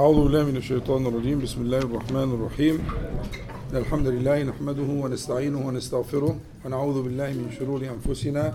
[0.00, 1.38] أعوذ بالله من الشيطان الرجيم.
[1.44, 2.76] بسم الله الرحمن الرحيم.
[3.74, 8.54] الحمد لله نحمده ونستعينه ونستغفره ونعوذ بالله من شرور أنفسنا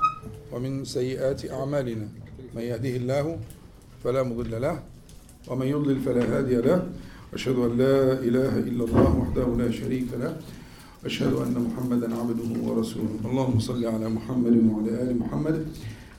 [0.51, 2.07] ومن سيئات أعمالنا.
[2.55, 3.37] من يهده الله
[4.03, 4.75] فلا مضل له
[5.47, 6.89] ومن يضلل فلا هادي له.
[7.33, 10.41] أشهد أن لا إله إلا الله وحده لا شريك له.
[11.05, 13.21] أشهد أن محمدا عبده ورسوله.
[13.21, 15.55] اللهم صل على محمد وعلى آل محمد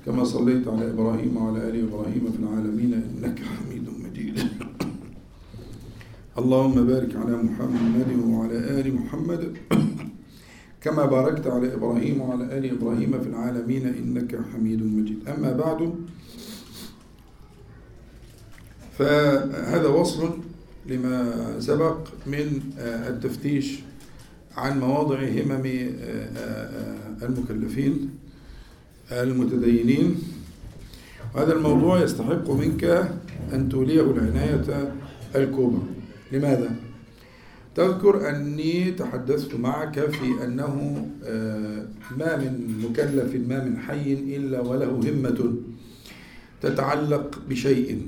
[0.06, 4.66] كما صليت على إبراهيم وعلى آل إبراهيم في العالمين إنك حميد مجيد.
[6.39, 9.56] اللهم بارك على محمد وعلى آل محمد.
[10.84, 15.29] كما باركت على إبراهيم وعلى آل إبراهيم في العالمين إنك حميد مجيد.
[15.29, 15.95] أما بعد
[18.98, 20.30] فهذا وصل
[20.87, 23.80] لما سبق من التفتيش
[24.57, 25.66] عن مواضع همم
[27.23, 28.10] المكلفين
[29.12, 30.16] المتدينين.
[31.34, 32.84] وهذا الموضوع يستحق منك
[33.52, 34.93] أن توليه العناية
[35.34, 35.95] الكبرى.
[36.33, 36.71] لماذا؟
[37.75, 40.74] تذكر أني تحدثت معك في أنه
[42.18, 45.55] ما من مكلف ما من حي إلا وله همة
[46.63, 48.02] تتعلق بشيء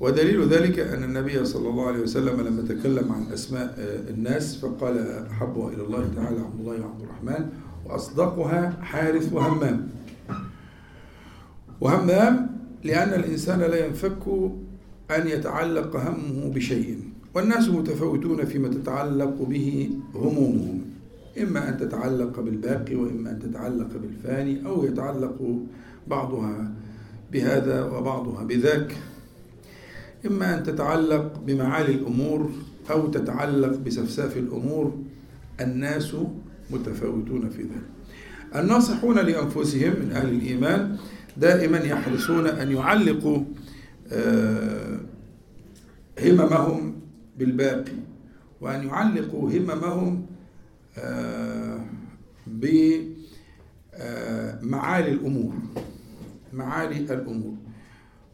[0.00, 3.74] ودليل ذلك أن النبي صلى الله عليه وسلم لما تكلم عن أسماء
[4.10, 4.98] الناس فقال
[5.30, 7.48] أحبها إلى الله تعالى عبد الله وعبد الرحمن
[7.86, 9.88] وأصدقها حارث وهمام
[11.80, 12.50] وهمام
[12.84, 14.50] لأن الإنسان لا ينفك
[15.10, 16.98] أن يتعلق همه بشيء.
[17.34, 20.80] والناس متفاوتون فيما تتعلق به همومهم.
[21.42, 25.58] إما أن تتعلق بالباقي وإما أن تتعلق بالفاني أو يتعلق
[26.08, 26.72] بعضها
[27.32, 28.96] بهذا وبعضها بذاك.
[30.26, 32.50] إما أن تتعلق بمعالي الأمور
[32.90, 34.94] أو تتعلق بسفساف الأمور.
[35.60, 36.16] الناس
[36.70, 37.90] متفاوتون في ذلك.
[38.56, 40.96] الناصحون لأنفسهم من أهل الإيمان
[41.36, 43.38] دائما يحرصون أن يعلقوا
[46.20, 47.00] هممهم
[47.38, 47.92] بالباقي
[48.60, 50.26] وأن يعلقوا هممهم
[54.60, 55.54] بمعالي الأمور
[56.52, 57.56] معالي الأمور.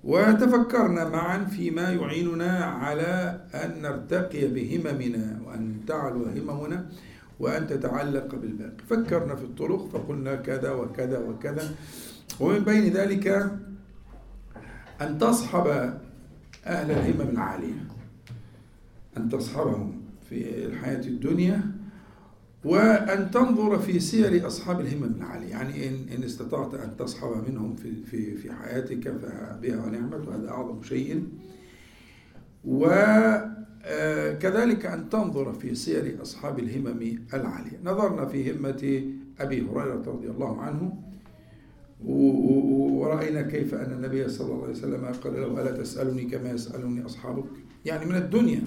[0.05, 6.91] وتفكرنا معا فيما يعيننا على أن نرتقي بهممنا وأن تعلو هممنا
[7.41, 8.85] وأن تتعلق بالباقي.
[8.91, 11.75] فكرنا في الطرق فقلنا كذا وكذا وكذا.
[12.41, 13.51] ومن بين ذلك
[15.01, 15.67] أن تصحب
[16.67, 17.87] أهل الهمم العالية
[19.17, 21.61] أن تصحبهم في الحياة الدنيا
[22.65, 28.05] وأن تنظر في سير أصحاب الهمم العالية يعني إن, إن استطعت أن تصحب منهم في,
[28.05, 31.29] في, في حياتك فبها ونعمت وهذا أعظم شيء.
[33.85, 37.81] وكذلك أن تنظر في سير أصحاب الهمم العالية.
[37.85, 39.03] نظرنا في همة
[39.41, 41.03] أبي هريرة رضي الله عنه
[42.05, 47.45] ورأينا كيف أن النبي صلى الله عليه وسلم قال له ألا تسألني كما يسألني أصحابك؟
[47.85, 48.63] يعني من الدنيا.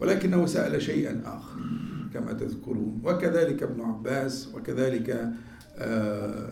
[0.00, 1.60] ولكنه سأل شيئا آخر
[2.14, 3.00] كما تذكرون.
[3.04, 5.32] وكذلك ابن عباس وكذلك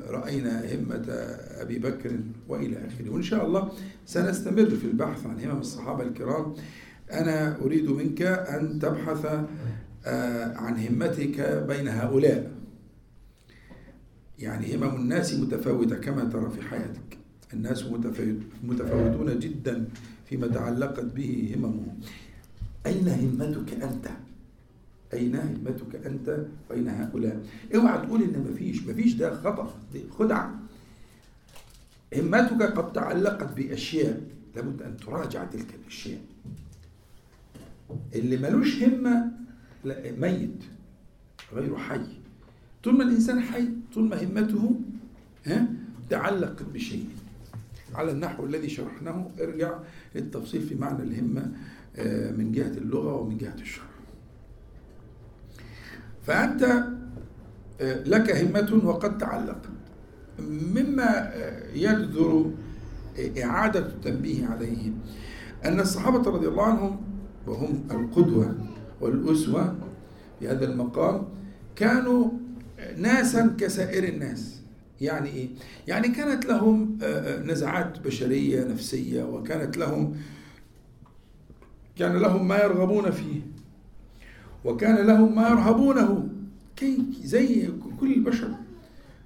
[0.08, 1.04] رأينا همة
[1.60, 3.10] أبي بكر وإلى آخره.
[3.10, 3.72] وإن شاء الله
[4.06, 6.54] سنستمر في البحث عن همم الصحابة الكرام.
[7.12, 9.26] أنا أريد منك أن تبحث
[10.56, 12.57] عن همتك بين هؤلاء.
[14.38, 17.18] يعني همم الناس متفاوتة كما ترى في حياتك
[17.52, 17.84] الناس
[18.64, 19.88] متفاوتون جدا
[20.28, 22.00] فيما تعلقت به هممهم
[22.86, 24.08] أين همتك أنت؟
[25.12, 27.42] أين همتك أنت وأين هؤلاء؟
[27.74, 30.54] اوعى تقول إن مفيش، مفيش ده خطأ، دي خدعة.
[32.16, 34.22] همتك قد تعلقت بأشياء
[34.56, 36.20] لابد أن تراجع تلك الأشياء.
[38.14, 39.32] اللي ملوش همة
[39.84, 40.64] لا ميت
[41.52, 42.17] غير حي.
[42.84, 44.74] طول ما الإنسان حي، طول ما همته
[45.46, 45.66] ها
[46.10, 47.06] تعلقت بشيء.
[47.94, 49.78] على النحو الذي شرحناه ارجع
[50.14, 51.42] للتفصيل في معنى الهمة
[52.38, 53.84] من جهة اللغة ومن جهة الشرع
[56.26, 56.84] فأنت
[57.80, 59.68] لك همة وقد تعلقت
[60.40, 61.32] مما
[61.74, 62.50] يجدر
[63.44, 64.92] إعادة التنبيه عليه
[65.64, 67.00] أن الصحابة رضي الله عنهم
[67.46, 68.54] وهم القدوة
[69.00, 69.74] والأسوة
[70.40, 71.24] في هذا المقام
[71.76, 72.30] كانوا
[72.96, 74.60] ناسا كسائر الناس.
[75.00, 75.48] يعني إيه؟
[75.88, 76.98] يعني كانت لهم
[77.44, 80.16] نزعات بشرية نفسية وكانت لهم
[81.96, 83.40] كان لهم ما يرغبون فيه
[84.64, 86.28] وكان لهم ما يرهبونه.
[86.76, 87.68] كي زي
[88.00, 88.48] كل البشر.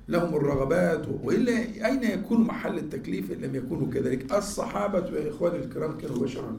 [0.09, 1.53] لهم الرغبات وإلا
[1.87, 6.57] أين يكون محل التكليف إن لم يكونوا كذلك؟ الصحابة يا إخواني الكرام كانوا بشرا.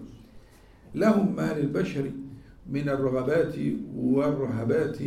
[0.96, 2.12] لهم ما للبشر
[2.72, 3.56] من الرغبات
[3.96, 4.98] والرهبات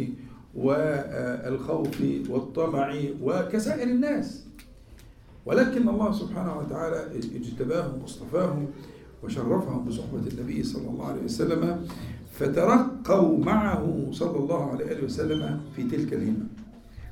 [0.57, 4.47] والخوف والطمع وكسائر الناس.
[5.47, 8.67] ولكن الله سبحانه وتعالى اجتباهم واصطفاهم
[9.23, 11.87] وشرفهم بصحبة النبي صلى الله عليه وسلم
[12.33, 16.47] فترقوا معه صلى الله عليه وسلم في تلك الهمة.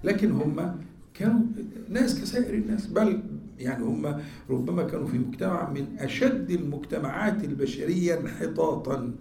[0.05, 0.77] لكن هم
[1.15, 1.41] كانوا
[1.89, 3.23] ناس كسائر الناس بل
[3.59, 4.21] يعني هم
[4.51, 9.13] ربما كانوا في مجتمع من أشد المجتمعات البشرية انحطاطا.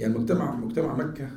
[0.00, 1.28] يعني مجتمع مجتمع مكة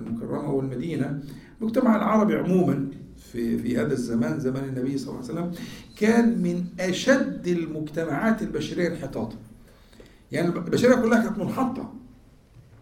[0.00, 1.22] المكرمة والمدينة.
[1.60, 2.88] المجتمع العربي عموما
[3.32, 5.64] في في هذا الزمان زمان النبي صلى الله عليه وسلم
[5.96, 9.36] كان من أشد المجتمعات البشرية انحطاطا.
[10.32, 11.92] يعني البشرية كلها كانت منحطة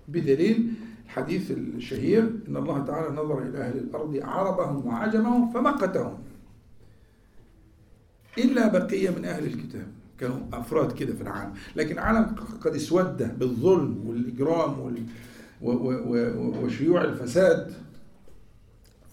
[0.09, 0.73] بدليل
[1.05, 6.19] الحديث الشهير إن الله تعالى نظر إلى أهل الأرض عربهم وعجمهم فمقتهم.
[8.39, 9.87] إلا بقية من أهل الكتاب.
[10.21, 11.53] كانوا أفراد كده في العالم.
[11.77, 15.03] لكن العالم قد اسود بالظلم والإجرام وال
[15.63, 17.73] وشيوع الفساد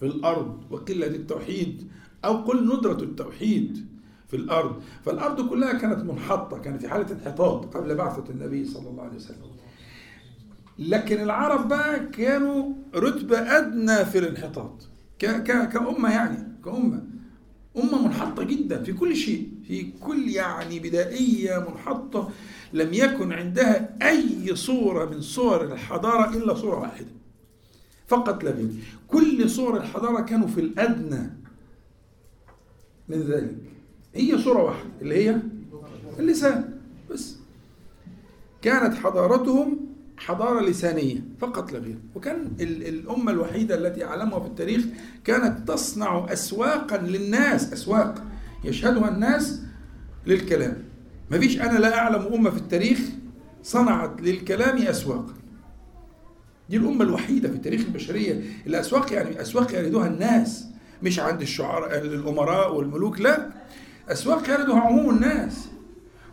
[0.00, 1.88] في الأرض وقلة التوحيد
[2.24, 3.86] أو قل ندرة التوحيد
[4.28, 4.82] في الأرض.
[5.04, 9.36] فالأرض كلها كانت منحطة كانت في حالة انحطاط قبل بعثة النبي صلى الله عليه وسلم.
[10.78, 14.88] لكن العرب بقى كانوا رتبة أدنى في الانحطاط.
[15.18, 17.02] كأمة يعني كأمة.
[17.76, 22.30] أمة منحطة جدا في كل شيء في كل يعني بدائية منحطة.
[22.72, 27.06] لم يكن عندها أي صورة من صور الحضارة إلا صورة واحدة.
[28.08, 28.68] فقط لا غير
[29.08, 31.30] كل صور الحضارة كانوا في الأدنى
[33.08, 33.56] من ذلك.
[34.14, 35.40] هي صورة واحدة اللي هي
[36.18, 36.78] اللسان
[37.10, 37.36] بس.
[38.62, 39.86] كانت حضارتهم
[40.16, 44.84] حضارة لسانية فقط لا غير وكان الأمة الوحيدة التي أعلمها في التاريخ
[45.24, 48.24] كانت تصنع أسواقا للناس أسواق
[48.64, 49.62] يشهدها الناس
[50.26, 50.85] للكلام.
[51.30, 52.98] ما فيش أنا لا أعلم أمة في التاريخ
[53.62, 55.34] صنعت للكلام أسواقا.
[56.70, 58.42] دي الأمة الوحيدة في تاريخ البشرية.
[58.66, 60.66] الأسواق يعني أسواق يردها الناس
[61.02, 63.50] مش عند الشعراء الأمراء والملوك لا.
[64.08, 65.68] أسواق يردها عموم الناس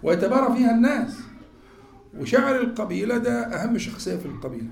[0.03, 1.17] ويتبارى فيها الناس.
[2.17, 4.67] وشاعر القبيلة ده أهم شخصية في القبيلة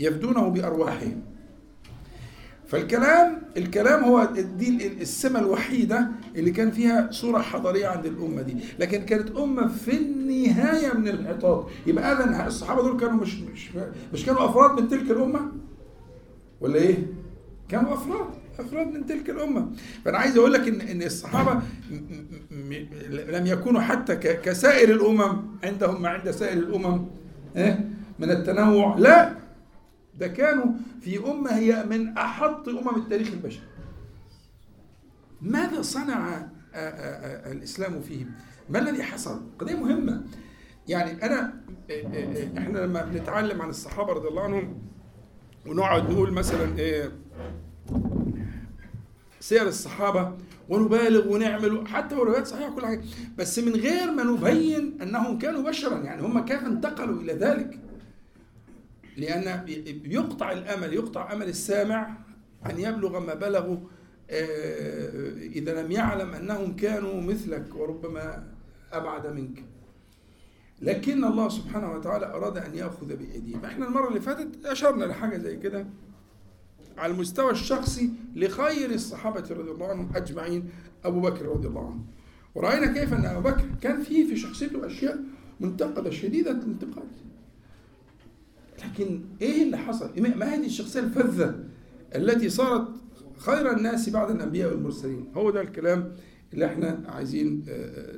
[0.00, 1.22] يفدونه بأرواحهم.
[2.74, 4.24] فالكلام الكلام هو
[4.58, 8.56] دي السمة الوحيدة اللي كان فيها صورة حضارية عند الأمة دي.
[8.78, 13.70] لكن كانت أمة في النهاية من الانحطاط يبقى إذا الصحابة دول كانوا مش مش
[14.12, 15.40] مش كانوا أفراد من تلك الأمة؟
[16.60, 16.96] ولا إيه؟
[17.68, 18.26] كانوا أفراد
[18.58, 19.66] أفراد من تلك الأمة.
[20.04, 21.60] فأنا عايز أقول لك ان إن الصحابة
[23.10, 25.42] لم يكونوا حتى كسائر الأمم.
[25.64, 27.04] عندهم ما عند سائر الأمم؟
[27.56, 27.88] إيه؟
[28.18, 28.98] من التنوع.
[28.98, 29.43] لا.
[30.18, 30.66] ده كانوا
[31.00, 33.66] في أمة هي من أحط أمم التاريخ البشري.
[35.42, 36.48] ماذا صنع
[37.52, 38.30] الإسلام فيهم؟
[38.70, 40.24] ما الذي حصل؟ قضية مهمة.
[40.88, 41.54] يعني أنا
[42.58, 44.78] إحنا لما بنتعلم عن الصحابة رضي الله عنهم
[45.66, 47.12] ونقعد نقول مثلا إيه
[49.40, 50.36] سير الصحابة
[50.68, 53.02] ونبالغ ونعمل حتى وروايات صحيحة كل حاجة.
[53.38, 57.78] بس من غير ما نبين أنهم كانوا بشرا يعني هم كيف انتقلوا إلى ذلك؟
[59.16, 59.64] لأن
[60.04, 62.16] يقطع الأمل يقطع أمل السامع
[62.70, 63.76] أن يبلغ ما بلغوا
[65.40, 68.46] إذا لم يعلم أنهم كانوا مثلك وربما
[68.92, 69.64] أبعد منك.
[70.82, 75.56] لكن الله سبحانه وتعالى أراد أن يأخذ بايديهم إحنا المرة اللي فاتت أشرنا لحاجة زي
[75.56, 75.86] كده
[76.98, 80.70] على المستوى الشخصي لخير الصحابة رضي الله عنهم أجمعين
[81.04, 82.04] أبو بكر رضي الله عنه.
[82.54, 85.18] ورأينا كيف أن أبو بكر كان فيه في شخصيته أشياء
[85.60, 87.08] منتقدة شديدة الانتقاد
[88.84, 91.54] لكن إيه اللي حصل؟ ما هذه الشخصية الفذة
[92.14, 92.88] التي صارت
[93.38, 95.32] خير الناس بعد الأنبياء والمرسلين.
[95.34, 96.12] هو ده الكلام
[96.52, 97.64] اللي إحنا عايزين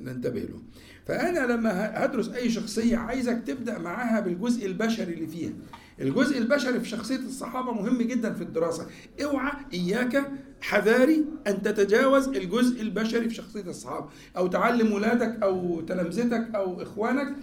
[0.00, 0.62] ننتبه له.
[1.06, 5.52] فأنا لما هدرس أي شخصية عايزك تبدأ معاها بالجزء البشري اللي فيها.
[6.00, 8.86] الجزء البشري في شخصية الصحابة مهم جدا في الدراسة.
[9.24, 10.30] اوعى إياك
[10.60, 14.08] حذاري أن تتجاوز الجزء البشري في شخصية الصحابة.
[14.36, 17.36] أو تعلم ولادك أو تلامذتك أو إخوانك.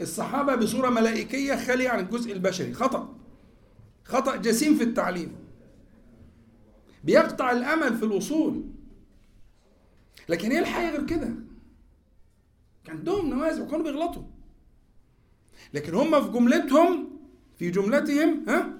[0.00, 2.74] الصحابة بصورة ملائكية خالية عن الجزء البشري.
[2.74, 3.16] خطأ.
[4.04, 5.36] خطأ جسيم في التعليم.
[7.04, 8.64] بيقطع الأمل في الوصول.
[10.28, 11.34] لكن هي الحقيقة غير كده؟
[12.84, 14.22] كان عندهم نوازع وكانوا بيغلطوا.
[15.74, 17.08] لكن هم في جملتهم
[17.58, 18.70] في جملتهم ها؟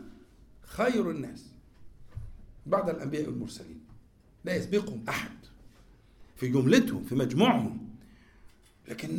[0.62, 1.46] خير الناس
[2.66, 3.80] بعد الأنبياء والمرسلين.
[4.44, 5.30] لا يسبقهم أحد.
[6.36, 7.88] في جملتهم في مجموعهم.
[8.88, 9.18] لكن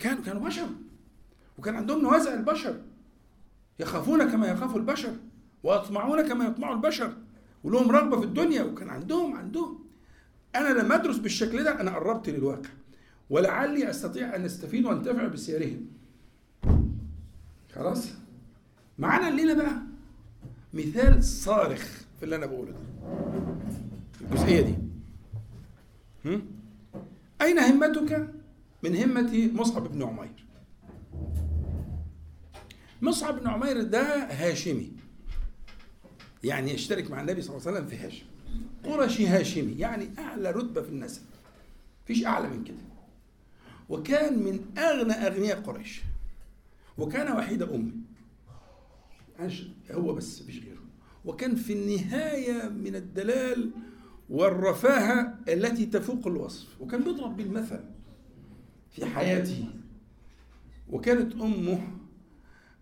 [0.00, 0.68] كانوا كانوا بشر.
[1.60, 2.80] وكان عندهم نوازع البشر.
[3.80, 5.12] يخافون كما يخاف البشر
[5.62, 7.12] ويطمعون كما يطمع البشر
[7.64, 9.78] ولهم رغبة في الدنيا وكان عندهم عندهم.
[10.54, 12.68] أنا لما أدرس بالشكل ده أنا قربت للواقع.
[13.30, 15.86] ولعلي أستطيع أن أستفيد وأنتفع بسيرهم.
[17.74, 18.08] خلاص؟
[18.98, 19.82] معانا الليلة بقى
[20.74, 21.84] مثال صارخ
[22.18, 22.78] في اللي أنا بقوله ده.
[24.20, 24.74] الجزئية دي.
[26.24, 26.42] هم؟
[27.42, 28.28] أين همتك؟
[28.84, 30.49] من همة مصعب بن عمير.
[33.02, 34.92] مصعب بن عمير ده هاشمي.
[36.44, 38.24] يعني يشترك مع النبي صلى الله عليه وسلم في هاشم.
[38.84, 41.22] قرشي هاشمي يعني أعلى رتبة في النسب
[42.06, 42.76] فيش أعلى من كده.
[43.88, 46.00] وكان من أغنى أغنياء قريش.
[46.98, 47.92] وكان وحيد أمه
[49.90, 50.80] هو بس مفيش غيره.
[51.24, 53.70] وكان في النهاية من الدلال
[54.30, 56.80] والرفاهة التي تفوق الوصف.
[56.80, 57.80] وكان بيضرب بالمثل
[58.90, 59.64] في حياته.
[60.90, 61.99] وكانت أمه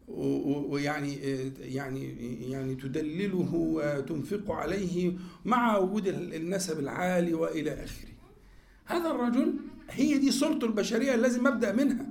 [0.08, 1.14] ويعني
[1.60, 2.14] يعني
[2.50, 5.12] يعني تدلله وتنفق عليه
[5.44, 8.08] مع وجود النسب العالي وإلى آخره.
[8.84, 9.54] هذا الرجل
[9.90, 12.06] هي دي صورته البشرية لازم أبدأ منها.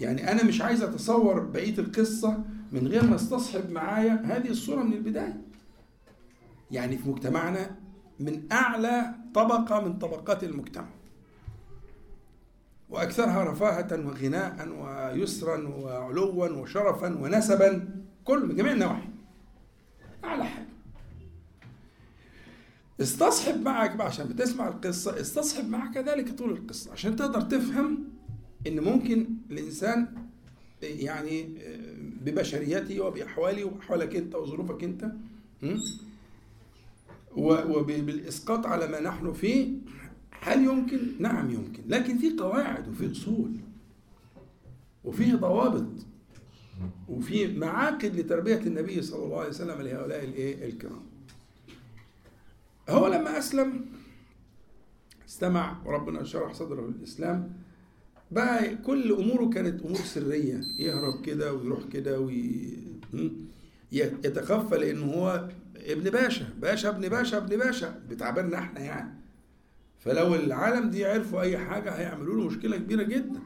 [0.00, 4.92] يعني أنا مش عايز أتصور بقية القصة من غير ما استصحب معايا هذه الصورة من
[4.92, 5.40] البداية.
[6.70, 7.76] يعني في مجتمعنا
[8.20, 10.97] من أعلى طبقة من طبقات المجتمع.
[12.90, 17.88] وأكثرها رفاهة وغناء ويسرا وعلوا وشرفا ونسبا
[18.24, 19.08] كل من جميع النواحي.
[20.24, 20.68] أعلى حاجة.
[23.00, 28.04] استصحب معك بقى عشان بتسمع القصة استصحب معك ذلك طول القصة عشان تقدر تفهم
[28.66, 30.06] إن ممكن الإنسان
[30.82, 31.48] يعني
[32.24, 35.12] ببشريته وبأحواله وأحوالك أنت وظروفك أنت
[37.36, 39.68] وبالإسقاط على ما نحن فيه
[40.40, 43.50] هل يمكن؟ نعم يمكن لكن في قواعد وفي أصول
[45.04, 45.86] وفيه ضوابط
[47.08, 51.02] وفي معاقد لتربية النبي صلى الله عليه وسلم لهؤلاء الإيه؟ الكرام.
[52.88, 53.84] هو لما أسلم
[55.28, 57.52] استمع وربنا شرح صدره للإسلام
[58.30, 62.68] بقى كل أموره كانت أمور سرية يهرب كده ويروح كده وي...
[63.92, 69.17] يتخفى لأنه هو ابن باشا باشا ابن باشا ابن باشا بتعبيرنا إحنا يعني.
[70.00, 73.40] فلو العالم دي عرفوا أي حاجة هيعملوا له مشكلة كبيرة جدا.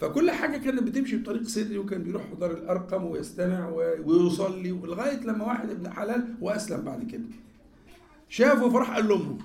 [0.00, 3.68] فكل حاجة كانت بتمشي بطريق سري وكان بيروح دار الأرقم ويستمع
[4.04, 7.24] ويصلي لغايه لما واحد ابن حلال وأسلم بعد كده.
[8.28, 9.38] شافه فراح قال لأمه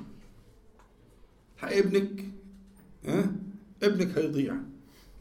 [1.64, 2.26] ابنك
[3.06, 3.32] ها؟
[3.84, 4.56] ابنك هيضيع.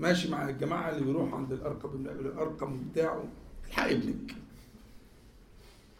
[0.00, 3.24] ماشي مع الجماعة اللي بيروحوا عند الأرقم الأرقم بتاعه
[3.68, 4.34] الحق ابنك.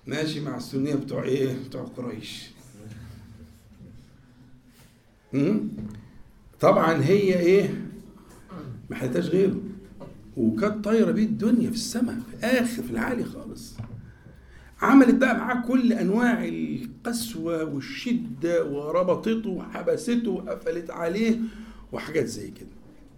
[0.07, 2.51] ماشي مع السنية بتوع إيه؟ بتوع قريش.
[6.61, 7.75] طبعا هي إيه؟
[8.91, 9.57] ما حلتهاش غيره.
[10.37, 13.75] وكانت طايرة بيه الدنيا في السماء في اخر في العالي خالص.
[14.83, 21.39] عملت بقى معاه كل أنواع القسوة والشدة وربطته وحبسته وقفلت عليه
[21.93, 22.69] وحاجات زي كده.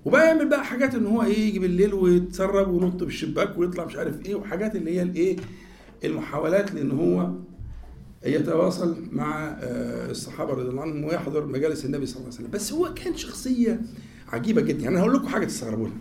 [0.05, 4.27] وبقى يعمل بقى حاجات إن هو إيه يجي بالليل ويتسرب وينط بالشباك ويطلع مش عارف
[4.27, 5.37] إيه وحاجات اللي هي الإيه
[6.05, 7.31] المحاولات لإن هو
[8.25, 12.51] يتواصل مع آه، الصحابة رضي الله عنهم ويحضر مجالس النبي صلى الله عليه وسلم.
[12.51, 13.81] بس هو كان شخصية
[14.29, 14.85] عجيبة جدا.
[14.85, 15.97] يعني هقول لكم حاجة تستغربونها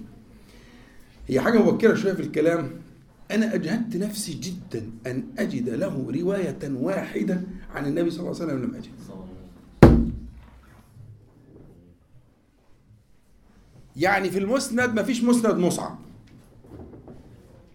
[1.27, 2.71] هي حاجة مبكرة شوية في الكلام.
[3.31, 7.41] أنا أجهدت نفسي جدا أن أجد له رواية واحدة
[7.75, 8.91] عن النبي صلى الله عليه وسلم لم أجد.
[13.95, 15.99] يعني في المسند ما فيش مسند مصعب.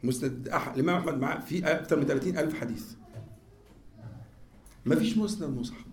[0.04, 2.84] مسند الإمام أحمد معاه في أكثر من 30 ألف حديث.
[4.86, 5.84] ما فيش مسند مصحف.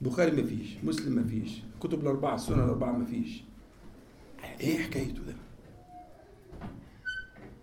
[0.00, 3.42] بخاري ما فيش مسلم ما فيش كتب الأربعة السنن الأربعة ما فيش.
[4.60, 5.34] إيه حكايته ده؟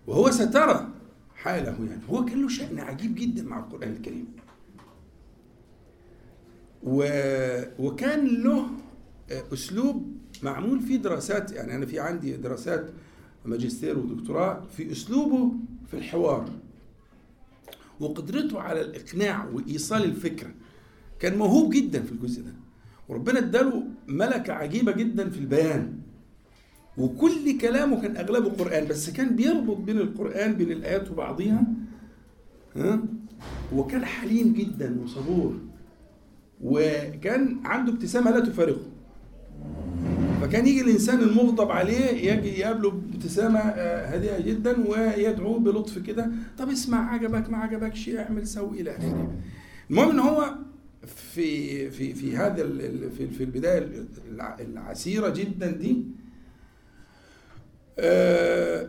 [0.06, 0.88] وهو سترى
[1.34, 2.02] حاله يعني.
[2.10, 4.26] هو كان له شأن عجيب جدا مع القرآن الكريم.
[6.82, 7.08] و...
[7.78, 8.66] وكان له
[9.52, 11.52] أسلوب معمول فيه دراسات.
[11.52, 12.90] يعني أنا في عندي دراسات
[13.44, 15.52] ماجستير ودكتوراه في أسلوبه
[15.86, 16.50] في الحوار.
[18.00, 20.50] وقدرته على الإقناع وإيصال الفكرة.
[21.20, 22.52] كان موهوب جدا في الجزء ده.
[23.08, 25.92] وربنا اداله ملكة عجيبة جدا في البيان.
[26.98, 31.64] وكل كلامه كان أغلبه قرآن بس كان بيربط بين القرآن بين الآيات وبعضها.
[32.76, 33.02] ها؟
[33.72, 35.58] وكان حليم جدا وصبور.
[36.60, 38.86] وكان عنده ابتسامة لا تفارقه.
[40.40, 46.68] فكان يجي الإنسان المغضب عليه يجي يقابله بابتسامه آه، هادئة جدا ويدعوه بلطف كده طب
[46.70, 49.32] اسمع عجبك ما عجبكش اعمل سوي إلى آخره.
[49.90, 50.54] المهم إن هو
[51.06, 52.62] في في في هذا
[53.16, 53.88] في في البداية
[54.60, 56.04] العسيرة جدا دي
[57.98, 58.88] آه،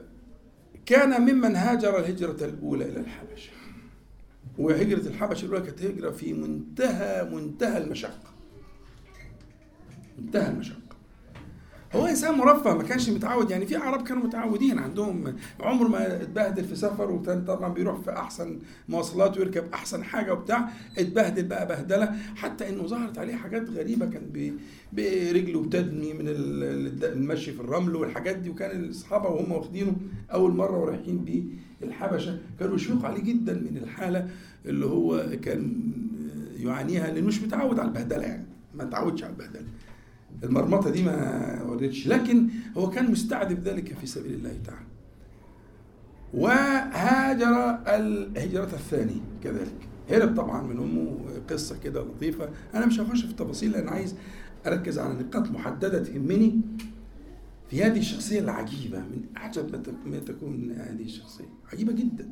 [0.86, 3.52] كان ممن هاجر الهجرة الأولى إلى الحبشة.
[4.58, 8.32] وهجرة الحبشة الأولى كانت هجرة في منتهى منتهى المشقة.
[10.20, 10.78] منتهى المشقة.
[11.96, 16.64] هو إنسان مرفه ما كانش متعود يعني في عرب كانوا متعودين عندهم عمر ما اتبهدل
[16.64, 22.16] في سفر وكان طبعا بيروح في أحسن مواصلات ويركب أحسن حاجة وبتاع اتبهدل بقى بهدلة
[22.36, 24.54] حتى إنه ظهرت عليه حاجات غريبة كان
[24.94, 29.96] برجله بتدمي من المشي في الرمل والحاجات دي وكان الصحابه وهم واخدينه
[30.34, 31.44] أول مرة ورايحين بيه
[31.84, 34.30] الحبشة كانوا يشفقوا عليه جدا من الحالة
[34.66, 35.74] اللي هو كان
[36.60, 39.66] يعانيها لأنه مش متعود على البهدلة يعني ما تعودش على البهدلة.
[40.44, 44.88] المرمطة دي ما وردتش لكن هو كان مستعد ذلك في سبيل الله تعالى.
[46.34, 49.88] وهاجر الهجرة الثانية كذلك.
[50.10, 51.18] هرب طبعا من أمه
[51.50, 52.50] قصة كده لطيفة.
[52.74, 54.16] أنا مش هخش في التفاصيل لأن عايز
[54.68, 56.62] أركز على نقاط محددة تهمني
[57.70, 59.00] في هذه الشخصية العجيبة.
[59.00, 61.50] من أعجب ما تكون هذه الشخصية.
[61.74, 62.32] عجيبة جدا.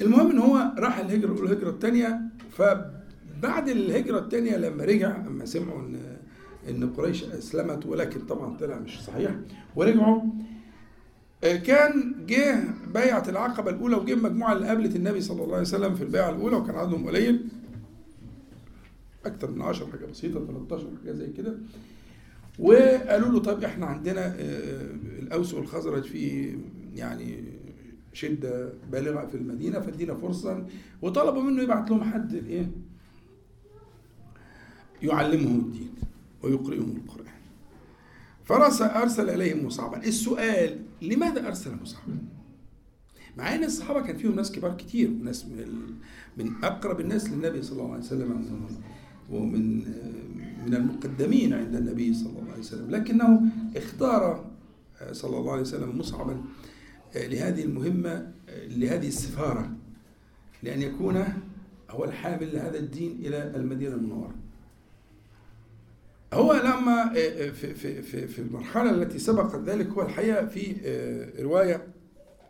[0.00, 2.20] المهم إن هو راح الهجرة الهجرة الثانية.
[2.50, 6.09] فبعد الهجرة الثانية لما رجع اما سمعوا إن
[6.70, 9.30] إن قريش أسلمت ولكن طبعا طلع مش صحيح.
[9.76, 10.22] ورجعوا.
[11.44, 15.94] آه، كان جه بيعة العقبة الأولى وجه مجموعة اللي قابلت النبي صلى الله عليه وسلم
[15.94, 17.48] في البيعة الأولى وكان عددهم قليل.
[19.26, 21.54] أكثر من 10 حاجة بسيطة 13 حاجة زي كده.
[22.58, 26.54] وقالوا له طب إحنا عندنا آه، آه، الأوس والخزرج في
[26.94, 27.44] يعني
[28.12, 30.66] شدة بالغة في المدينة فادينا فرصة
[31.02, 32.70] وطلبوا منه يبعت لهم حد إيه
[35.02, 35.90] يعلمهم الدين.
[36.42, 37.40] ويقرئهم القرآن.
[38.44, 40.04] فرس أرسل إليهم مصعبا.
[40.04, 42.18] السؤال لماذا أرسل مصعبا؟
[43.38, 45.94] مع إن الصحابة كان فيهم ناس كبار كتير ناس من
[46.36, 48.66] من أقرب الناس للنبي صلى الله عليه وسلم
[49.30, 49.76] ومن
[50.66, 52.90] من المقدمين عند النبي صلى الله عليه وسلم.
[52.90, 53.42] لكنه
[53.76, 54.50] اختار
[55.12, 56.42] صلى الله عليه وسلم مصعبا
[57.14, 59.76] لهذه المهمة لهذه السفارة
[60.62, 61.24] لأن يكون
[61.90, 64.34] هو الحامل لهذا الدين إلى المدينة المنورة.
[66.32, 70.76] هو لما آه، آه، في في في في المرحلة التي سبقت ذلك هو الحقيقة في
[70.84, 71.86] آه، رواية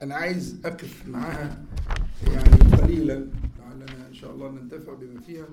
[0.03, 1.65] أنا عايز أقف معاها
[2.33, 3.27] يعني قليلا
[3.59, 5.49] لعلنا إن شاء الله ننتفع بما فيها.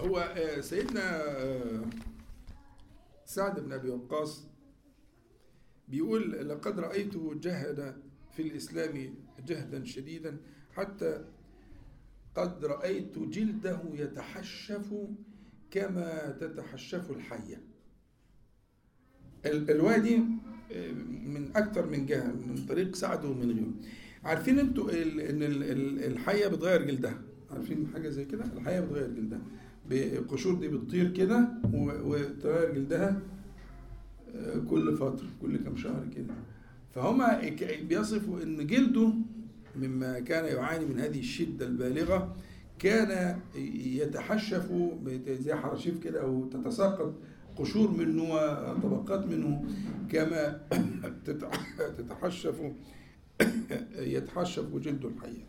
[0.00, 1.22] هو سيدنا
[3.26, 4.46] سعد بن أبي وقاص
[5.88, 7.96] بيقول لقد رأيته جهد
[8.32, 9.14] في الإسلام
[9.46, 10.36] جهدا شديدا.
[10.76, 11.24] حتى
[12.34, 14.94] قد رأيت جلده يتحشف
[15.70, 17.60] كما تتحشف الحية.
[19.46, 20.16] الوادي
[20.72, 20.92] آه،
[21.26, 23.72] من أكثر من جهة من طريق سعد ومن غيره.
[24.24, 24.90] عارفين أنتوا
[25.30, 25.42] إن
[26.12, 27.18] الحية بتغير جلدها.
[27.50, 29.40] عارفين حاجة زي كده؟ الحية بتغير جلدها.
[29.90, 33.22] القشور دي بتطير كده وتغير جلدها
[34.34, 36.34] آه، كل فترة كل كم شهر كده.
[36.94, 37.50] فهما
[37.88, 39.12] بيصفوا إن جلده
[39.76, 42.36] مما كان يعاني من هذه الشدة البالغة
[42.78, 43.40] كان
[43.74, 44.72] يتحشف
[45.28, 47.14] زي حرشيف كده أو تتساقط
[47.56, 49.64] قشور منه وطبقات منه
[50.10, 50.60] كما
[51.98, 52.54] تتحشف
[53.98, 55.46] يتحشف جلد الحياة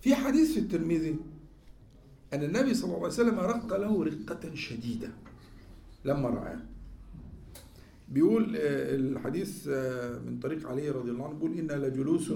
[0.00, 1.16] في حديث في الترمذي
[2.32, 5.10] أن النبي صلى الله عليه وسلم رق له رقة شديدة
[6.04, 6.58] لما رآه.
[8.08, 12.32] بيقول آه، الحديث آه، من طريق علي رضي الله عنه بيقول إنا لجلوس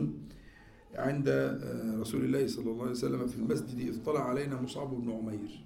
[0.97, 5.11] عند آه، رسول الله صلى الله عليه وسلم في المسجد إذ طلع علينا مصعب بن
[5.13, 5.65] عمير.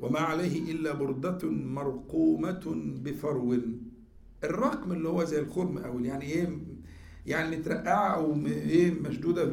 [0.00, 2.62] وما عليه إلا بردة مرقومة
[3.04, 3.56] بفرو.
[4.44, 6.58] الرقم اللي هو زي الخرم أو يعني إيه
[7.26, 9.52] يعني مترقعة أو إيه مشدودة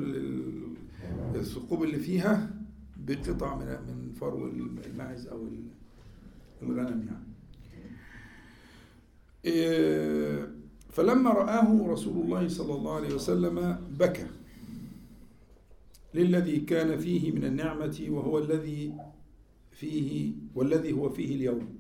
[1.36, 2.52] الثقوب اللي فيها
[2.98, 4.48] بقطع من من فرو
[4.86, 5.48] الماعز أو
[6.62, 7.30] الغنم يعني.
[9.46, 10.52] إيه،
[10.90, 14.28] فلما رآه رسول الله صلى الله عليه وسلم بكى.
[16.14, 18.94] للذي كان فيه من النعمة وهو الذي
[19.72, 21.80] فيه والذي هو فيه اليوم.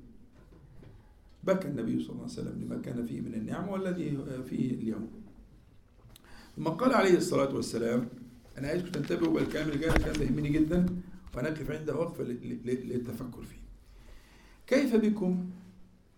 [1.44, 4.18] بكى النبي صلى الله عليه وسلم لما كان فيه من النعمة والذي
[4.50, 5.08] فيه اليوم.
[6.56, 8.10] ثم قال عليه الصلاة والسلام
[8.58, 10.86] أنا عايزكم تنتبهوا بالكلام اللي جاي كان يهمني جدا
[11.38, 13.62] ونقف عنده وقفة للتفكر فيه.
[14.68, 15.50] كيف بكم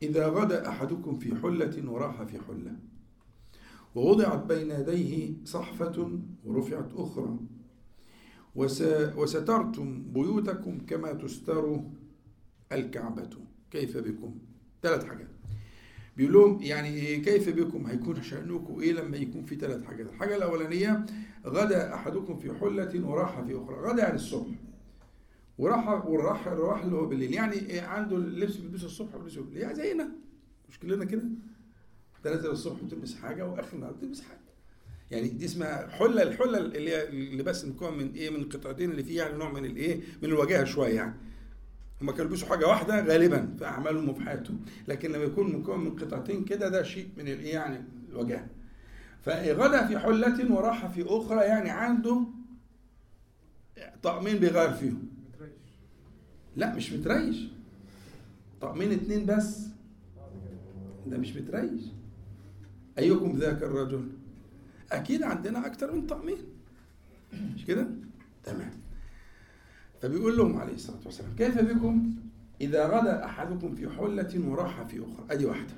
[0.02, 2.76] إذا غدا أحدكم في حلة وراح في حلة؟
[3.95, 7.38] ووضعت بين يديه صحفة ورفعت أخرى.
[8.55, 11.81] وسترتم بيوتكم كما تستر
[12.71, 13.29] الكعبة.
[13.71, 14.39] كيف بكم؟
[14.83, 15.27] ثلاث حاجات.
[16.17, 21.05] بيقول لهم يعني كيف بكم؟ هيكون شأنكم إيه لما يكون في ثلاث حاجات؟ الحاجة الأولانية
[21.45, 23.75] غدا أحدكم في حلة وراح في أخرى.
[23.75, 24.55] غدا يعني الصبح.
[25.57, 27.33] وراح والراح الراح اللي هو بالليل.
[27.33, 29.61] يعني إيه عنده اللبس بيلبسه الصبح وبيلبسه بالليل.
[29.61, 30.11] يعني زينا.
[30.69, 31.23] مش كلنا كده.
[32.23, 34.40] تنزل الصبح وتلبس حاجة وآخر النهار تلبس حاجة.
[35.12, 39.04] يعني دي اسمها حلة الحلة اللي هي اللي بس مكون من إيه من قطعتين اللي
[39.04, 41.13] فيه يعني نوع من الإيه من الوجاهة شوية يعني.
[42.02, 45.95] هما كانوا بيلبسوا حاجة واحدة غالبا في أعمالهم وفي حياتهم لكن لما يكون مكون من
[45.95, 48.47] قطعتين كده ده شيء من الايه يعني الوجاهة.
[49.21, 52.21] فغدا في حلة وراح في أخرى يعني عنده
[54.04, 55.08] طقمين بيغير فيهم.
[56.56, 57.38] لا مش متريش.
[58.62, 59.60] طقمين اتنين بس.
[61.08, 61.82] ده مش متريش.
[63.00, 64.08] أيكم ذاك الرجل؟
[64.91, 66.38] أكيد عندنا أكتر من طقمين.
[67.56, 67.88] مش كده؟
[68.43, 68.71] تمام.
[70.01, 72.15] فبيقول لهم عليه الصلاة والسلام كيف بكم؟
[72.62, 75.25] إذا غدا أحدكم في حلة وراح في أخرى.
[75.32, 75.73] أدي واحدة.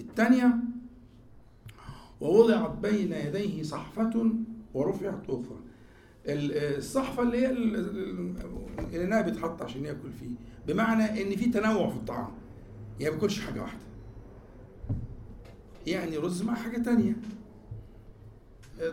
[0.00, 0.54] الثانية
[2.20, 4.30] ووضعت بين يديه صحفة
[4.74, 5.58] ورفعت أخرى.
[6.26, 7.50] الصحفة اللي هي
[8.96, 10.30] الاناء بيتحط عشان يأكل فيه
[10.66, 12.32] بمعنى إن في تنوع في الطعام.
[13.00, 13.80] يعني ما بياكلش حاجة واحدة.
[15.86, 17.16] يعني رز مع حاجة تانية.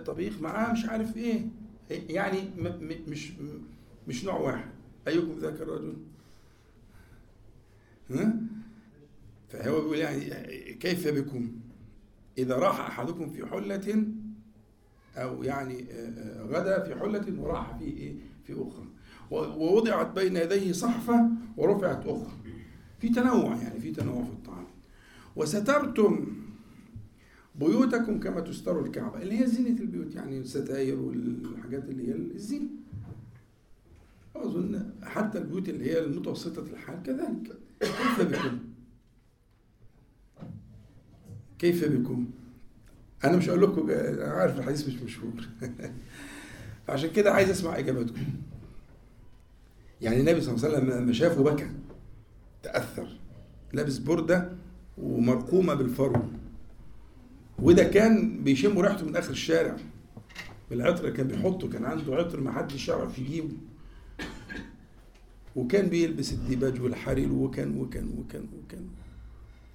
[0.06, 1.48] طبيخ معاه مش عارف إيه.
[2.10, 2.40] يعني
[3.08, 3.32] مش
[4.08, 4.70] مش نوع واحد.
[5.08, 5.94] أيكم ذاك الرجل؟
[8.10, 8.34] ها؟
[9.50, 10.30] فهو بيقول يعني
[10.74, 11.52] كيف بكم؟
[12.38, 14.06] إذا راح أحدكم في حلة
[15.16, 15.86] أو يعني
[16.40, 18.86] غدا في حلة وراح في إيه؟ في أخرى.
[19.32, 22.32] ووضعت بين يديه صحفة ورفعت أخرى.
[23.00, 24.66] في تنوع يعني في تنوع في الطعام.
[25.36, 26.28] وسترتم
[27.56, 32.68] بيوتكم كما تستر الكعبة اللي هي زينة البيوت يعني الستاير والحاجات اللي هي الزينة
[34.36, 37.58] أظن حتى البيوت اللي هي المتوسطة الحال كذلك.
[37.80, 38.60] كيف بكم؟
[41.60, 42.30] كيف بكم؟
[43.24, 45.48] أنا مش هقول لكم أنا عارف الحديث مش مشهور.
[46.90, 48.22] عشان كده عايز أسمع إجاباتكم.
[50.02, 51.70] يعني النبي صلى الله عليه وسلم لما شافه بكى
[52.64, 53.08] تأثر
[53.74, 54.52] لابس بردة
[54.98, 56.22] ومرقومة بالفرو.
[57.62, 59.78] وده كان بيشم ريحته من آخر الشارع.
[60.72, 63.54] العطر كان بيحطه كان عنده عطر ما حدش يعرف يجيبه.
[65.56, 68.88] وكان بيلبس الديباج والحرير وكان وكان وكان وكان.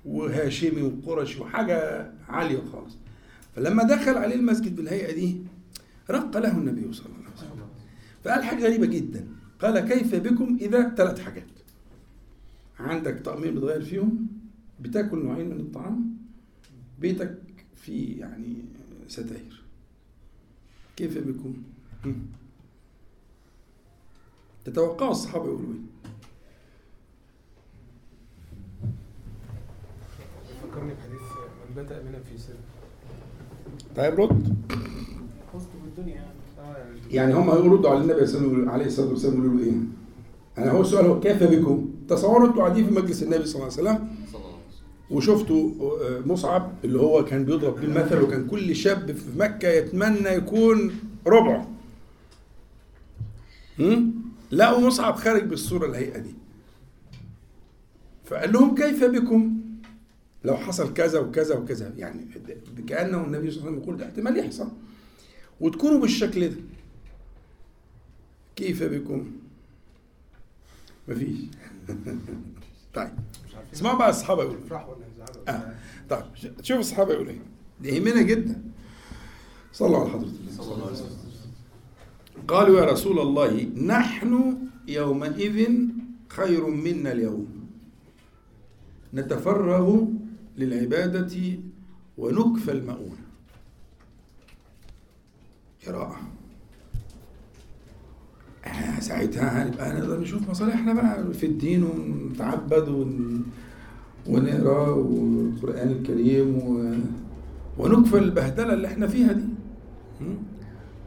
[0.05, 2.96] وهاشمي وقرشي وحاجة عالية خالص.
[3.57, 5.37] فلما دخل عليه المسجد بالهيئة دي
[6.11, 7.66] رق له النبي صلى الله عليه وسلم.
[8.25, 9.29] فقال حاجة غريبة جدا.
[9.61, 11.46] قال كيف بكم إذا ثلاث حاجات؟
[12.79, 14.27] عندك طقمين بتغير فيهم
[14.81, 16.16] بتاكل نوعين من الطعام
[17.01, 17.38] بيتك
[17.87, 18.55] في يعني
[19.09, 19.62] ستاير
[20.96, 21.55] كيف بكم؟
[24.64, 25.81] تتوقعوا الصحابة يقولوا إيه؟
[30.62, 31.20] فكرني بحديث
[31.68, 32.55] من بات امنا في سر
[33.96, 34.57] طيب رد
[35.85, 36.29] بالدنيا يعني
[37.11, 39.72] يعني يعني هم يردوا على النبي صلى الله عليه الصلاة والسلام يقولوا له إيه؟
[40.59, 43.83] أنا هو السؤال هو كيف بكم؟ تصوروا أنتوا قاعدين في مجلس النبي صلى الله عليه
[43.83, 44.16] وسلم
[45.11, 45.71] وشفتوا
[46.27, 50.92] مصعب اللي هو كان بيضرب بيه المثل وكان كل شاب في مكة يتمنى يكون
[51.27, 51.69] ربعه
[54.53, 56.35] لقوا مصعب خارج بالصورة الهيئة دي.
[58.25, 59.61] فقال لهم كيف بكم؟
[60.45, 61.92] لو حصل كذا وكذا وكذا.
[61.97, 62.27] يعني
[62.88, 64.69] كأنه النبي صلى الله عليه وسلم يقول ده احتمال يحصل.
[65.61, 66.57] وتكونوا بالشكل ده.
[68.57, 69.31] كيف بكم؟
[71.09, 71.37] مفيش.
[72.95, 73.09] طيب.
[73.73, 75.75] اسمعوا بقى الصحابة يقولوا افرح ولا يزعل آه.
[76.11, 76.25] طيب
[76.63, 77.41] شوف الصحابة يقولوا إيه.
[77.81, 78.63] ده يهمنا جدا.
[79.73, 80.53] صلوا على حضرة النبي.
[80.53, 81.17] صلى الله عليه وسلم.
[82.49, 85.79] قالوا يا رسول الله نحن يومئذ
[86.29, 87.69] خير منا اليوم.
[89.15, 90.05] نتفرغ
[90.57, 91.59] للعبادة
[92.19, 93.27] ونكفى المؤونة.
[95.87, 96.21] قراءة.
[99.01, 103.43] ساعتها هنبقى نقدر نشوف مصالحنا بقى في الدين ونتعبد ون...
[104.29, 106.95] ونقرأ والقرآن الكريم و...
[107.79, 109.45] ونكفى البهدلة اللي إحنا فيها دي?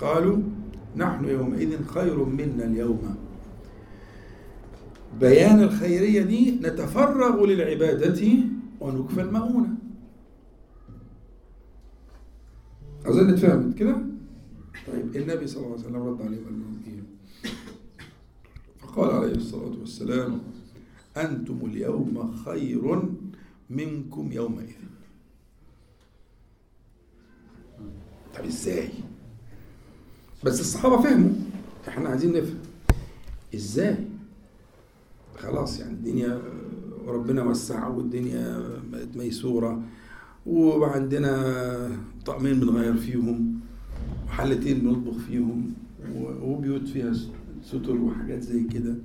[0.02, 0.38] قالوا
[0.98, 3.16] نحن يومئذ خير منا اليوم
[5.20, 8.22] بيان الخيرية دي نتفرغ للعبادة
[8.82, 9.68] ونكفى المؤونة
[13.06, 13.96] أظن اتفهمت كده؟
[14.88, 16.74] طيب النبي صلى الله عليه وسلم رد عليهم
[18.96, 20.40] قال عليه الصلاة والسلام
[21.18, 23.02] أنتم اليوم خير
[23.70, 24.76] منكم يومئذ
[28.38, 28.90] طب إزاي؟
[30.44, 31.30] بس الصحابة فهموا
[31.88, 32.58] إحنا عايزين نفهم
[33.56, 33.98] إزاي؟
[35.38, 36.42] خلاص يعني الدنيا
[37.08, 39.82] ربنا وسع والدنيا بقت ميسورة
[40.46, 41.32] وعندنا
[42.26, 43.60] طقمين بنغير فيهم
[44.28, 45.74] وحلتين بنطبخ فيهم
[46.42, 47.14] وبيوت فيها
[47.64, 48.96] ستر وحاجات زي كده.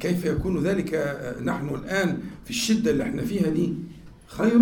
[0.00, 0.94] كيف يكون ذلك؟
[1.44, 3.74] نحن الآن في الشدة اللي إحنا فيها دي
[4.26, 4.58] خير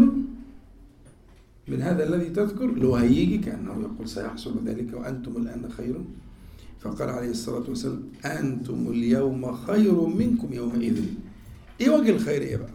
[1.68, 6.04] من هذا الذي تذكر؟ هو هيجي كأنه يقول سيحصل ذلك وأنتم الآن خير.
[6.80, 11.04] فقال عليه الصلاة والسلام أنتم اليوم خير منكم يومئذ.
[11.80, 12.70] إيه وجه الخيرية بقى؟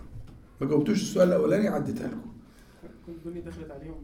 [0.62, 2.30] ما جاوبتوش السؤال الأولاني عديتها لكم.
[3.08, 3.96] الدنيا دخلت عليهم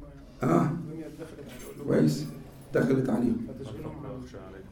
[0.43, 0.71] آه.
[0.71, 1.87] الدنيا دخلت عليهم.
[1.87, 2.25] كويس.
[2.73, 3.47] دخلت عليهم.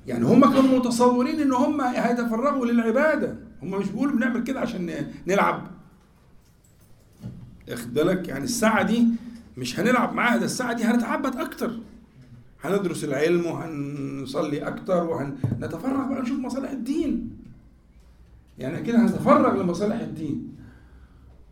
[0.07, 3.35] يعني هم كانوا متصورين إن هم هيتفرغوا للعبادة.
[3.63, 5.67] هم مش بيقولوا بنعمل كده عشان نلعب.
[7.69, 9.07] اخد بالك يعني الساعة دي
[9.57, 11.79] مش هنلعب معاها ده الساعة دي هنتعبد أكتر.
[12.63, 17.37] هندرس العلم وهنصلي أكتر وهنتفرغ بقى نشوف مصالح الدين.
[18.57, 20.55] يعني كده هنتفرغ لمصالح الدين.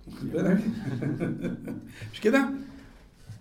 [0.08, 0.62] واخد بالك
[2.13, 2.49] مش كده؟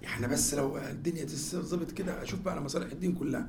[0.05, 3.49] إحنا بس لو الدنيا تظبط كده أشوف بقى أنا مصالح الدين كلها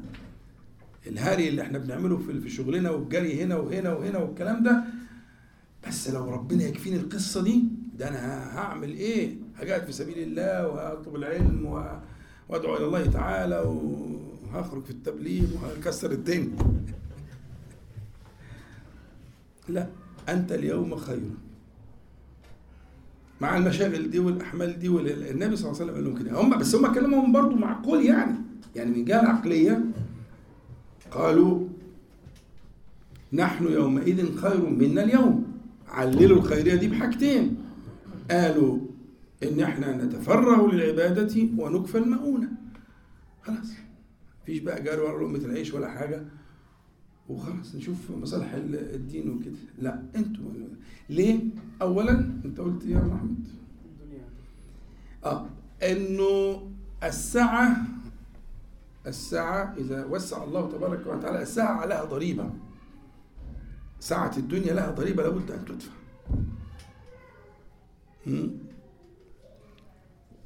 [1.08, 4.84] الهري اللي إحنا بنعمله في شغلنا والجري هنا وهنا وهنا والكلام ده
[5.88, 7.64] بس لو ربنا يكفيني القصة دي
[7.98, 11.66] ده أنا هعمل إيه؟ هجاهد في سبيل الله وهطلب العلم
[12.50, 16.58] وأدعو إلى الله تعالى وهخرج في التبليغ وهكسر الدنيا.
[19.70, 19.88] لا
[20.30, 21.32] أنت اليوم خير.
[23.42, 26.42] مع المشاغل دي والأحمال دي وال- النبي صلى الله عليه وسلم قال لهم كده.
[26.42, 28.36] هم بس هم كلامهم برضه معقول يعني.
[28.76, 29.84] يعني من جهة العقليه
[31.12, 31.68] قالوا
[33.34, 35.46] نحن يومئذ خير منا اليوم.
[35.90, 37.58] عللوا الخيرية دي بحاجتين.
[38.32, 38.78] قالوا
[39.44, 42.48] إن إحنا نتفرغ للعبادة ونكفى المؤونة.
[43.44, 43.72] خلاص.
[44.44, 46.24] مفيش بقى جاري ورا لقمه العيش ولا حاجة.
[47.30, 49.56] وخلاص نشوف مصالح ال- الدين وكده.
[49.80, 50.52] لا أنتوا
[51.10, 51.40] ليه؟
[51.82, 52.12] اولا
[52.46, 53.48] أنت قلت يا محمد.
[55.26, 55.46] آه
[55.84, 56.62] إنه
[57.04, 57.78] السعه
[59.08, 62.50] الساعة إذا وسع الله تبارك وتعالى الساعة عليها ضريبة.
[64.00, 65.92] ساعة الدنيا لها ضريبة لابد أن تدفع.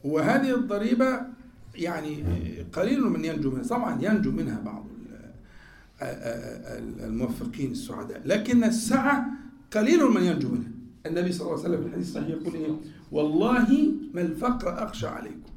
[0.04, 1.22] وهذه الضريبة
[1.76, 2.24] يعني
[2.74, 3.64] قليل من ينجو منها.
[3.64, 4.86] طبعا ينجو منها بعض.
[6.02, 8.22] الموفقين السعداء.
[8.26, 9.26] لكن السعة
[9.74, 10.72] قليل من ينجو منها.
[11.06, 12.72] النبي صلى الله عليه وسلم في الحديث الصحيح يقول إيه؟
[13.12, 15.52] والله ما الفقر أخشى عليكم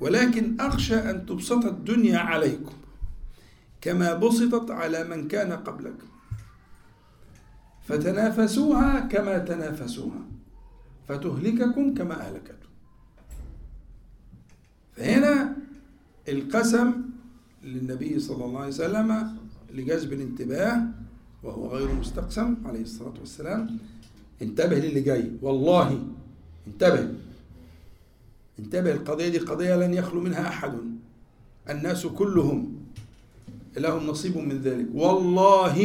[0.00, 2.72] ولكن أخشى أن تبسط الدنيا عليكم
[3.80, 6.06] كما بسطت على من كان قبلكم
[7.82, 10.20] فتنافسوها كما تنافسوها
[11.08, 12.72] فتهلككم كما أهلكتهم
[14.96, 15.56] فهنا
[16.28, 16.92] القسم
[17.64, 19.36] للنبي صلى الله عليه وسلم
[19.70, 20.82] لجذب الانتباه
[21.42, 23.78] وهو غير مستقسم عليه الصلاة والسلام.
[24.42, 25.32] انتبه للي جاي.
[25.42, 26.06] والله
[26.66, 27.14] انتبه.
[28.58, 30.72] انتبه القضية دي قضية لن يخلو منها أحد.
[31.70, 32.76] الناس كلهم
[33.76, 34.88] لهم نصيب من ذلك.
[34.94, 35.76] والله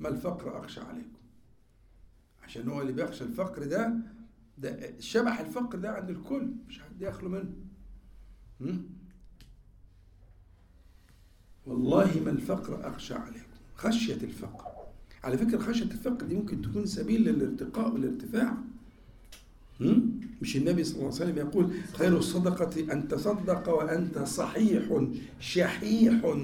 [0.00, 1.08] ما الفقر أخشى عليكم.
[2.44, 3.94] عشان هو اللي بيخشى الفقر ده
[4.58, 8.82] ده شبح الفقر ده عند الكل مش حد يخلو منه?
[11.66, 13.38] والله ما الفقر أخشى عليكم.
[13.76, 14.64] خشية الفقر.
[15.24, 18.54] على فكرة خشية الفقر دي ممكن تكون سبيل للارتقاء والارتفاع?
[20.42, 25.06] مش النبي صلى الله عليه وسلم يقول خير الصدقة أن تصدق وأنت صحيح
[25.40, 26.36] شحيح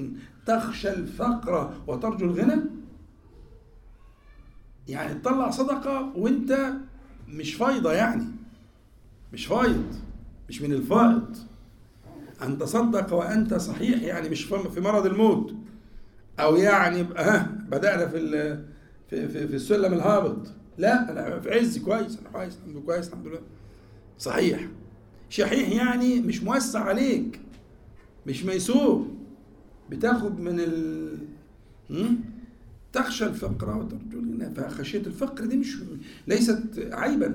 [0.46, 2.62] تخشى الفقر وترجو الغنى.
[4.88, 6.72] يعني تطلع صدقة وأنت
[7.28, 8.24] مش فايضة يعني.
[9.32, 9.94] مش فايض
[10.48, 11.36] مش من الفائض.
[12.42, 15.54] أن تصدق وأنت صحيح يعني مش في مرض الموت.
[16.40, 18.18] أو يعني ها بدأنا في
[19.10, 20.52] في في, في السلم الهابط.
[20.78, 23.40] لا أنا في عز كويس أنا كويس الحمد لله كويس الحمد لله.
[24.18, 24.68] صحيح.
[25.28, 27.40] شحيح يعني مش موسع عليك
[28.26, 29.06] مش ميسور.
[29.90, 31.18] بتاخد من ال?
[32.92, 34.54] تخشى الفقر وترجو الغنى.
[34.54, 35.76] فخشية الفقر دي مش
[36.26, 37.34] ليست عيبا.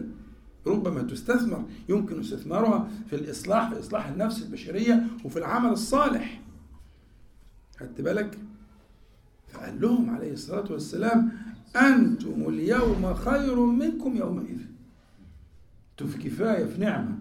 [0.67, 6.41] ربما تستثمر يمكن استثمارها في الإصلاح في إصلاح النفس البشرية وفي العمل الصالح.
[7.79, 8.37] خدت بالك؟
[9.47, 11.31] فقال لهم عليه الصلاة والسلام
[11.75, 14.57] أنتم اليوم خير منكم يومئذ.
[15.91, 17.17] أنتوا في كفاية في نعمة.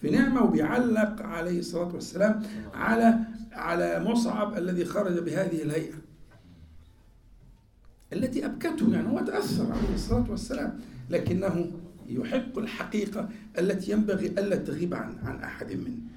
[0.00, 2.42] في نعمة وبيعلق عليه الصلاة والسلام
[2.74, 3.18] على
[3.52, 5.94] على مصعب الذي خرج بهذه الهيئة.
[8.12, 10.80] التي أبكته يعني هو تأثر عليه الصلاة والسلام
[11.10, 11.70] لكنه
[12.14, 16.12] يحق الحقيقة التي ينبغي ألا تغيب عن عن أحد منا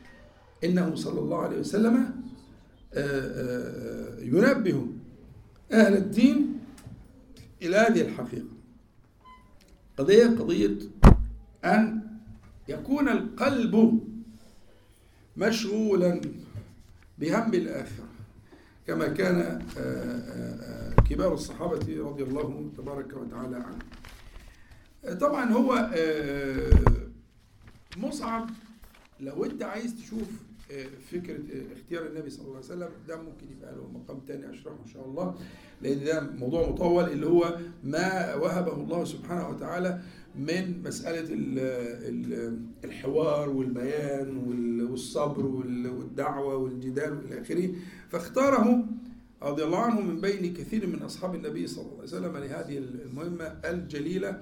[0.64, 1.96] إنه صلى الله عليه وسلم
[2.94, 4.88] آه، آه، ينبه
[5.72, 6.60] أهل الدين
[7.62, 8.56] إلى هذه الحقيقة.
[9.98, 10.78] قضية قضية
[11.66, 12.02] أن
[12.68, 14.00] يكون القلب
[15.38, 16.22] مشغولا
[17.18, 18.06] بهم الآخرة
[18.88, 23.80] كما كان آه، كبار الصحابة رضي الله تبارك وتعالى عنهم.
[25.14, 26.70] طبعا هو آه،
[27.98, 28.50] مصعب
[29.20, 30.28] لو أنت عايز تشوف
[30.72, 34.50] آه، فكرة آه، اختيار النبي صلى الله عليه وسلم ده ممكن يبقى له مقام تاني
[34.52, 35.36] اشرحه ان شاء الله
[35.82, 40.00] لأن ده موضوع مطول اللي هو ما وهبه الله سبحانه وتعالى
[40.36, 41.60] من مسألة ال-
[42.10, 47.70] ال- الحوار والبيان وال- والصبر وال- والدعوة والجدال والى آخره.
[48.10, 48.84] فاختاره
[49.42, 53.44] رضي الله عنه من بين كثير من أصحاب النبي صلى الله عليه وسلم لهذه المهمة
[53.46, 54.42] الجليلة.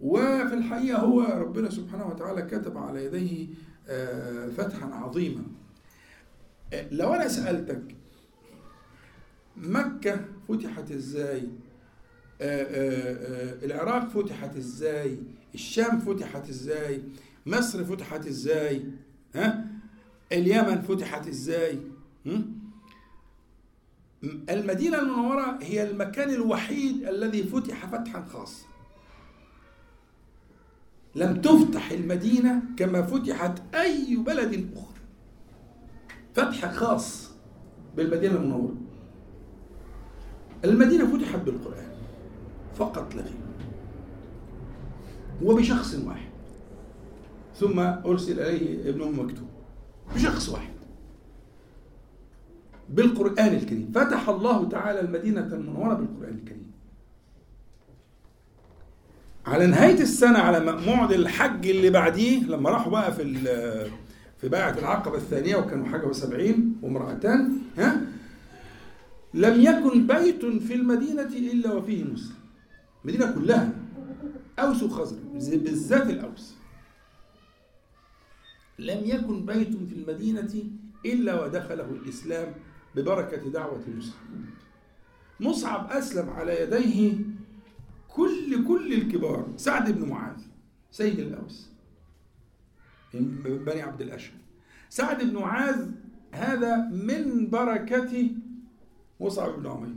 [0.00, 3.46] وفي الحقيقة هو ربنا سبحانه وتعالى كتب على يديه
[3.88, 5.42] آه، فتحا عظيما.
[6.72, 7.82] آه، لو أنا سألتك
[9.56, 11.48] مكة فتحت إزاي؟
[12.40, 15.18] آه، العراق فتحت إزاي؟
[15.54, 17.02] الشام فتحت إزاي؟
[17.46, 18.84] مصر فتحت إزاي؟
[19.34, 19.66] ها؟
[20.32, 21.78] اليمن فتحت إزاي؟
[22.26, 22.60] هم؟
[24.50, 28.69] المدينة المنورة هي المكان الوحيد الذي فتح فتحا خاصا.
[31.14, 35.00] لم تفتح المدينة كما فتحت أي بلد أخرى.
[36.34, 37.30] فتح خاص
[37.96, 38.74] بالمدينة المنورة.
[40.64, 41.90] المدينة فتحت بالقرآن
[42.74, 43.34] فقط لا غير.
[45.42, 46.30] وبشخص واحد.
[47.56, 49.48] ثم أرسل إليه ابن أم مكتوم
[50.14, 50.72] بشخص واحد.
[52.88, 53.92] بالقرآن الكريم.
[53.94, 56.59] فتح الله تعالى المدينة المنورة بالقرآن الكريم.
[59.50, 63.34] على نهاية السنة على موعد الحج اللي بعديه لما راحوا بقى في
[64.40, 68.00] في بيعة العقبة الثانية وكانوا حاجة وسبعين وامرأتان ها؟
[69.34, 72.34] لم يكن بيت في المدينة إلا وفيه مسلم.
[73.04, 73.72] المدينة كلها.
[74.58, 76.54] أوس وخزرج بالذات الأوس.
[78.78, 80.52] لم يكن بيت في المدينة
[81.06, 82.54] إلا ودخله الإسلام
[82.96, 84.14] ببركة دعوة مصعب
[85.40, 87.18] مصعب أسلم على يديه
[88.50, 89.46] كل كل الكبار.
[89.56, 90.40] سعد بن معاذ
[90.90, 91.70] سيد الأوس
[93.14, 94.36] من بني عبد الأشهر.
[94.88, 95.86] سعد بن معاذ
[96.32, 98.30] هذا من بركة
[99.20, 99.96] مصعب بن عمير.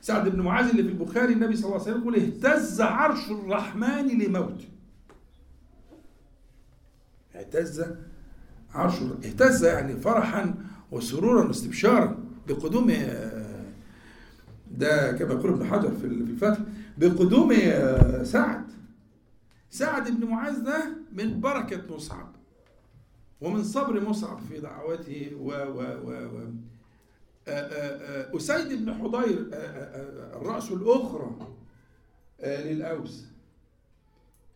[0.00, 4.08] سعد بن معاذ اللي في البخاري النبي صلى الله عليه وسلم يقول اهتز عرش الرحمن
[4.08, 4.68] لموته
[7.36, 7.84] اهتز
[8.74, 10.54] عرش اهتز يعني فرحا
[10.92, 12.92] وسرورا واستبشارا بقدوم
[14.70, 16.58] ده كما يقول ابن حجر في الفتح.
[16.98, 17.52] بقدوم
[18.24, 18.64] سعد.
[19.70, 22.32] سعد بن معاذ ده من بركة مصعب
[23.40, 26.48] ومن صبر مصعب في دعوته و و و, و
[28.36, 29.48] أسيد بن حضير
[30.40, 31.36] الرأس الأخرى
[32.46, 33.24] للأوس.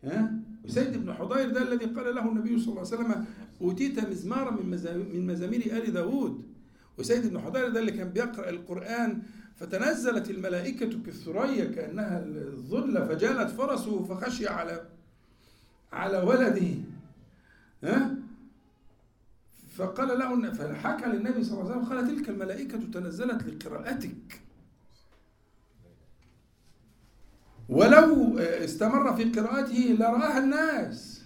[0.03, 0.31] ها؟
[0.65, 3.25] أسيد بن حضير ده الذي قال له النبي صلى الله عليه وسلم
[3.61, 4.69] أوتيت مزمارا من
[5.27, 6.43] مزامير آل داود.
[6.99, 9.21] أسيد بن حضير ده اللي كان بيقرأ القرآن
[9.55, 14.85] فتنزلت الملائكة كالثريا كأنها الظل فجالت فرسه فخشي على
[15.93, 16.67] على ولده.
[17.83, 18.15] ها؟
[19.75, 24.41] فقال له فحكى للنبي صلى الله عليه وسلم قال تلك الملائكة تنزلت لقراءتك.
[27.69, 31.21] ولو استمر في قراءته لرآها الناس.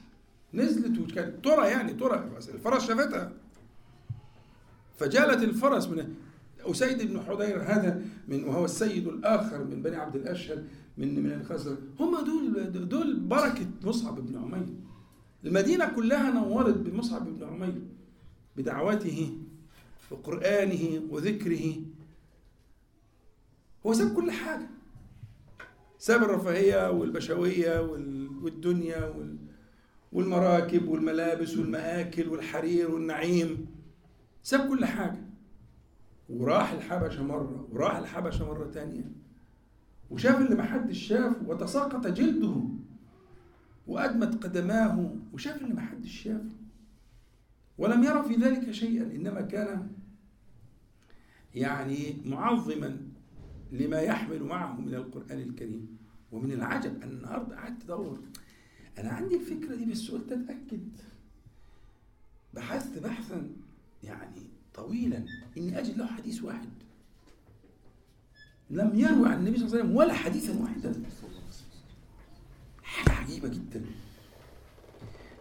[0.53, 3.31] نزلت وكانت ترى يعني ترى الفرس شافتها.
[4.97, 6.15] فجالت الفرس من
[6.71, 10.63] أسيد بن حضير هذا من وهو السيد الآخر من بني عبد الأشهر
[10.97, 11.77] من من الخزرج.
[11.99, 14.67] هم دول دول بركة مصعب بن عمير.
[15.45, 17.81] المدينة كلها نورت بمصعب بن عمير
[18.57, 19.37] بدعوته
[20.11, 21.75] وقرآنه وذكره.
[23.85, 24.69] هو ساب كل حاجة.
[25.99, 27.81] ساب الرفاهية والبشوية
[28.41, 29.13] والدنيا
[30.11, 33.65] والمراكب والملابس والمآكل والحرير والنعيم.
[34.43, 35.21] ساب كل حاجة.
[36.29, 39.11] وراح الحبشة مرة وراح الحبشة مرة تانية.
[40.09, 42.61] وشاف اللي محدش شافه وتساقط جلده.
[43.87, 46.55] وأدمت قدماه وشاف اللي محدش شافه.
[47.77, 49.91] ولم يرى في ذلك شيئا إنما كان
[51.55, 52.97] يعني معظما
[53.71, 55.97] لما يحمل معه من القرآن الكريم.
[56.31, 58.19] ومن العجب أن النهاردة قعدت أدور.
[58.97, 60.89] أنا عندي الفكرة دي بس قلت أتأكد.
[62.53, 63.49] بحثت بحثا
[64.03, 64.41] يعني
[64.75, 65.23] طويلا.
[65.57, 66.69] إني أجد له حديث واحد.
[68.69, 71.03] لم يروي عن النبي صلى الله عليه وسلم ولا حديثا واحدا.
[72.83, 73.81] حاجة عجيبة جدا.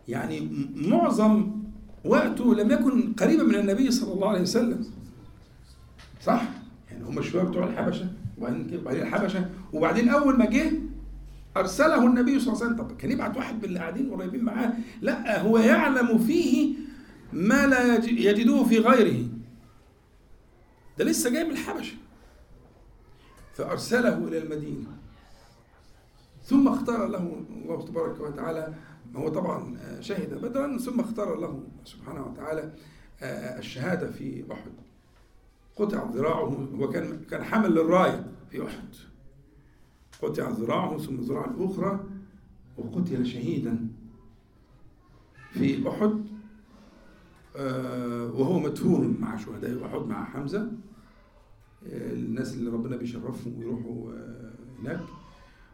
[0.08, 1.50] يعني معظم
[2.04, 4.86] وقته لم يكن قريبا من النبي صلى الله عليه وسلم.
[6.22, 6.48] صح؟
[6.90, 10.72] يعني هم الشباب بتوع الحبشة وبعدين الحبشة وبعدين أول ما جه
[11.56, 12.86] أرسله النبي صلى الله عليه وسلم.
[12.86, 16.74] طب كان يبعت واحد من اللي قاعدين قريبين معاه؟ لا هو يعلم فيه
[17.34, 19.28] ما لا يجدوه في غيره.
[20.98, 21.96] ده لسه جاي من الحبشة.
[23.54, 24.86] فأرسله إلى المدينة.
[26.44, 28.74] ثم اختار له الله تبارك وتعالى
[29.16, 32.72] هو طبعا شهد بدرا ثم اختار له سبحانه وتعالى
[33.58, 34.72] الشهادة في أحد.
[35.76, 38.88] قطع ذراعه وكان كان حمل للراية في أحد.
[40.22, 42.04] قطع ذراعه ثم الذراع الأخرى
[42.76, 43.88] وقتل شهيدا
[45.52, 46.33] في أحد.
[47.54, 50.68] وهو مدفون مع شهداء أحد مع حمزة.
[51.92, 54.12] الناس اللي ربنا بيشرفهم ويروحوا
[54.82, 55.00] هناك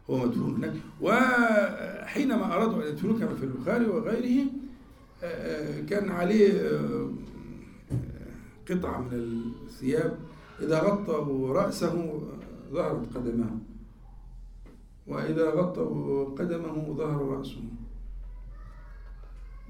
[0.09, 0.73] هو مدفون هناك.
[1.01, 4.45] وحينما أرادوا أن يدفنوه كما في البخاري وغيره
[5.89, 6.79] كان عليه
[8.69, 10.17] قطعة من الثياب.
[10.59, 12.21] إذا غطوا رأسه
[12.71, 13.57] ظهرت قدماه.
[15.07, 17.61] وإذا غطوا قدمه ظهر رأسه.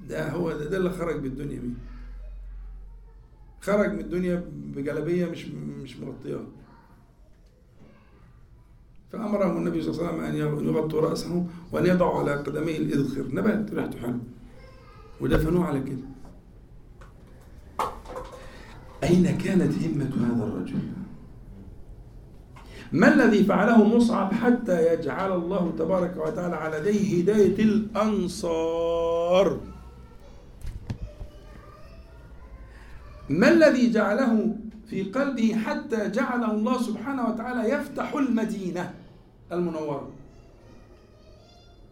[0.08, 1.76] ده هو ده, ده اللي خرج بالدنيا مين
[3.62, 5.46] خرج من الدنيا بجلبية مش
[5.82, 6.44] مش مغطياه
[9.12, 13.74] فأمرهم النبي صلى الله عليه وسلم أن يغطوا رأسه وأن يضعوا على قدميه الإذخر نبات
[13.74, 14.18] ريحته حلو
[15.20, 16.02] ودفنوه على كده
[19.04, 20.78] أين كانت همة هذا الرجل؟
[22.92, 29.60] ما الذي فعله مصعب حتى يجعل الله تبارك وتعالى على يديه هداية الأنصار؟
[33.32, 34.56] ما الذي جعله
[34.86, 38.94] في قلبه حتى جعله الله سبحانه وتعالى يفتح المدينة
[39.52, 40.10] المنورة؟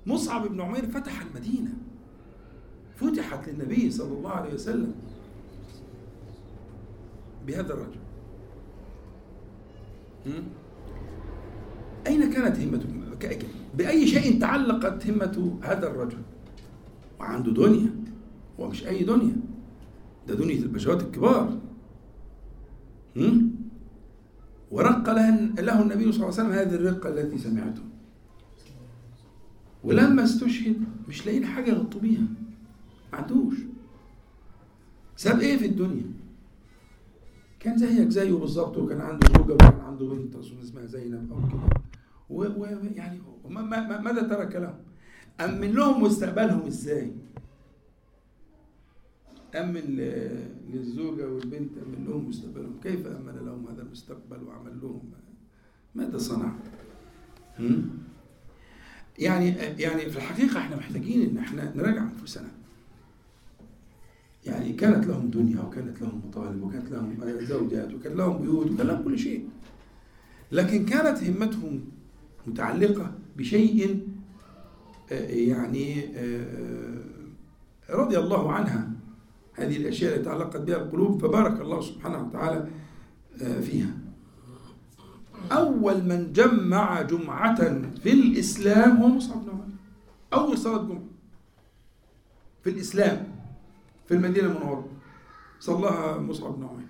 [0.06, 1.72] مصعب بن عمير فتح المدينة.
[2.96, 4.94] فتحت للنبي صلى الله عليه وسلم
[7.46, 8.00] بهذا الرجل.
[12.06, 12.88] أين كانت همته؟
[13.74, 16.18] بأي شيء تعلقت همة هذا الرجل؟
[17.20, 17.90] وعنده دنيا
[18.58, 19.36] ومش أي دنيا.
[20.30, 21.58] ده دنيا البشوات الكبار
[24.70, 25.10] ورق
[25.60, 27.82] له النبي صلى الله عليه وسلم هذه الرقة التي سمعته.
[29.84, 30.76] ولما استشهد
[31.08, 32.26] مش لاقيين حاجة يغطوا بيها.
[33.12, 33.54] ما عندوش.
[35.16, 36.04] ساب إيه في الدنيا؟
[37.60, 41.60] كان زيك زيه بالظبط وكان عنده زوجة وكان عنده بنت اسمها زينب أو كده.
[42.30, 43.20] ويعني
[44.04, 44.78] ماذا ترك لهم؟
[45.40, 47.12] أمن لهم مستقبلهم إزاي؟
[49.54, 49.80] أمن
[50.72, 52.80] للزوجة والبنت أمن لهم مستقبلهم.
[52.82, 55.02] كيف أمن لهم هذا المستقبل وعمل لهم؟
[55.94, 56.52] ماذا صنع؟
[59.18, 59.48] يعني
[59.78, 62.48] يعني في الحقيقة إحنا محتاجين إن إحنا نراجع أنفسنا.
[64.46, 69.02] يعني كانت لهم دنيا وكانت لهم مطالب وكانت لهم زوجات وكان لهم بيوت وكان لهم
[69.02, 69.48] كل شيء.
[70.52, 71.80] لكن كانت همتهم
[72.46, 74.06] متعلقة بشيء
[75.10, 76.04] يعني
[77.90, 78.90] رضي الله عنها.
[79.60, 82.68] هذه الأشياء التي تعلقت بها القلوب فبارك الله سبحانه وتعالى
[83.62, 83.90] فيها.
[85.52, 87.62] أول من جمع جمعة
[88.02, 89.64] في الإسلام هو مصعب بن عمر.
[90.32, 91.02] أول صلاة جمعة
[92.64, 93.28] في الإسلام
[94.08, 94.88] في المدينة المنورة.
[95.60, 96.80] صلاها مصعب بن عمر.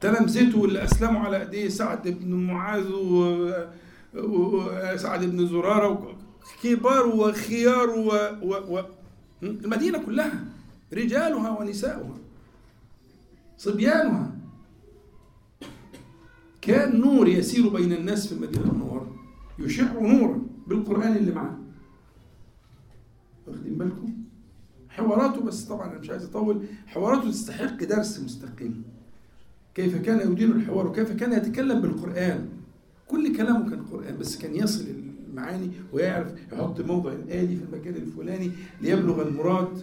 [0.00, 2.90] تلامذته اللي أسلموا على أيديه سعد بن معاذ
[4.14, 6.16] وسعد بن زرارة
[6.62, 8.10] كبار وخيار و...
[8.42, 8.78] و...
[8.78, 8.84] و...
[9.42, 10.44] المدينة كلها
[10.92, 12.16] رجالها ونساؤها
[13.58, 14.30] صبيانها.
[16.60, 19.16] كان نور يسير بين الناس في المدينة المنورة
[19.58, 21.58] يشع نورا بالقرآن اللي معاه.
[23.46, 24.12] واخدين بالكم؟
[24.88, 26.66] حواراته بس طبعا أنا مش عايز أطول.
[26.86, 28.74] حواراته تستحق درس مستقل.
[29.74, 32.48] كيف كان يدير الحوار وكيف كان يتكلم بالقرآن؟
[33.08, 34.84] كل كلامه كان قرآن بس كان يصل
[35.32, 39.82] المعاني ويعرف يحط موضع الآلي في المكان الفلاني ليبلغ المراد.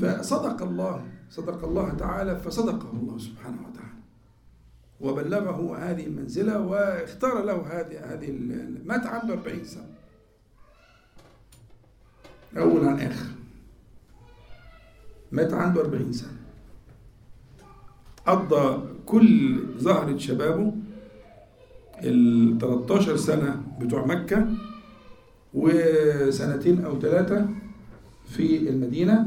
[0.00, 3.92] فصدق الله صدق الله تعالى فصدقه الله سبحانه وتعالى.
[5.00, 8.30] وبلغه هذه المنزلة واختار له هذه هذه
[8.84, 9.94] مات عنده 40 سنة.
[12.56, 13.26] أول عن آخر.
[15.32, 16.36] مات عنده 40 سنة.
[18.26, 20.74] قضى كل زهرة شبابه
[22.02, 24.46] ال 13 سنة بتوع مكة
[25.54, 27.46] وسنتين أو ثلاثة
[28.26, 29.26] في المدينة.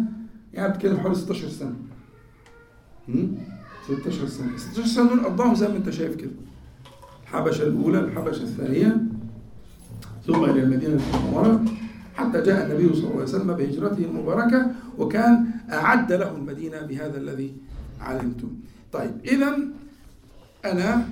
[0.53, 1.75] يعني بتتكلم حوالي 16 سنة.
[3.85, 4.57] 16 سنة.
[4.57, 6.31] 16 سنة دول قضاهم زي ما أنت شايف كده.
[7.23, 8.97] الحبشة الأولى الحبشة الثانية
[10.27, 11.65] ثم إلى المدينة المنورة
[12.15, 17.53] حتى جاء النبي صلى الله عليه وسلم بهجرته المباركة وكان أعد له المدينة بهذا الذي
[18.01, 18.49] علمتم.
[18.93, 19.57] طيب إذا
[20.65, 21.07] أنا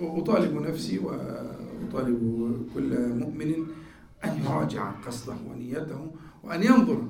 [0.00, 2.20] أطالب نفسي وأطالب
[2.74, 3.54] كل مؤمن
[4.24, 6.10] أن يراجع قصده ونيته
[6.44, 7.02] وأن ينظر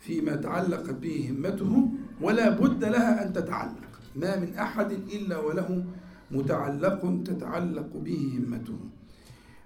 [0.00, 1.88] فيما تعلقت به همته
[2.20, 4.00] ولا بد لها أن تتعلق.
[4.16, 5.84] ما من أحد إلا وله
[6.30, 8.78] متعلق تتعلق به همته.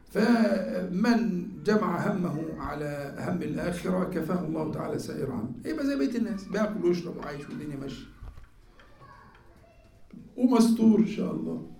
[0.06, 6.44] فمن جمع همه على هم الآخرة كفاه الله تعالى سائر هم يبقى زي بيت الناس.
[6.44, 8.06] بياكل ويشرب وعايش والدنيا ماشية.
[10.36, 11.75] ومستور إن شاء الله.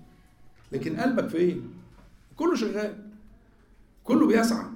[0.73, 1.71] لكن قلبك فين؟
[2.37, 2.95] كله شغال.
[4.05, 4.67] كله بيسعى.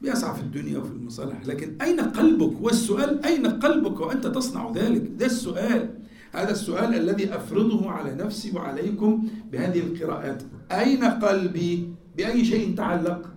[0.00, 1.46] بيسعى في الدنيا وفي المصالح.
[1.46, 5.98] لكن أين قلبك؟ والسؤال أين قلبك وأنت تصنع ذلك؟ ده السؤال.
[6.32, 10.42] هذا السؤال الذي أفرضه على نفسي وعليكم بهذه القراءات.
[10.72, 13.30] أين قلبي؟ بأي شيء تعلق؟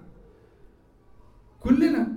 [1.59, 2.07] كلنا.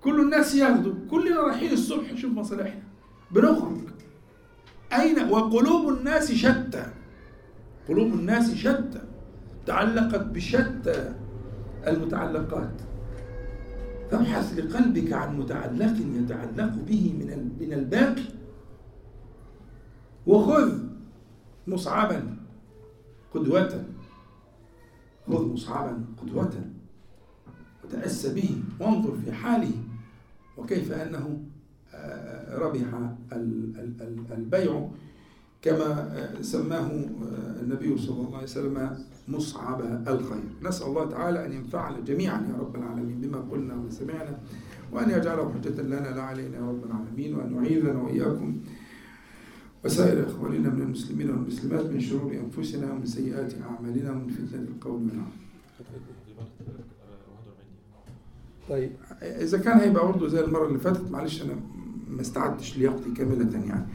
[0.00, 2.82] كل الناس ياخدوا كلنا رايحين الصبح نشوف مصالحنا.
[3.30, 3.78] بنخرج.
[4.92, 6.86] أين؟ وقلوب الناس شتى.
[7.88, 9.11] قلوب الناس شتى.
[9.66, 11.14] تعلقت بشتى
[11.86, 12.72] المتعلقات.
[14.10, 18.24] فابحث لقلبك عن متعلق يتعلق به من من الباقي.
[20.26, 20.78] وخذ
[21.66, 22.36] مصعبا
[23.34, 23.84] قدوة.
[25.26, 26.52] خذ مصعبا قدوة.
[27.84, 29.72] وتأسى به وانظر في حاله.
[30.56, 31.40] وكيف أنه
[32.48, 32.86] ربح
[34.30, 34.88] البيع.
[35.62, 36.10] كما
[36.40, 36.90] سماه
[37.62, 38.98] النبي صلى الله عليه وسلم
[39.28, 40.42] مصعب الخير.
[40.62, 44.38] نسأل الله تعالى أن ينفعنا جميعا يا رب العالمين بما قلنا وسمعنا
[44.92, 48.60] وأن يجعله حجة لنا لا علينا يا رب العالمين وأن يعيذنا وإياكم.
[49.84, 55.32] وسائر إخواننا من المسلمين والمسلمات من شرور أنفسنا ومن سيئات أعمالنا ومن فتنة القول والعمل.
[58.68, 58.92] طيب
[59.22, 61.54] إذا كان هيبقى برضه زي المرة اللي فاتت معلش أنا
[62.10, 63.86] ما استعدتش لياقتي كاملة يعني.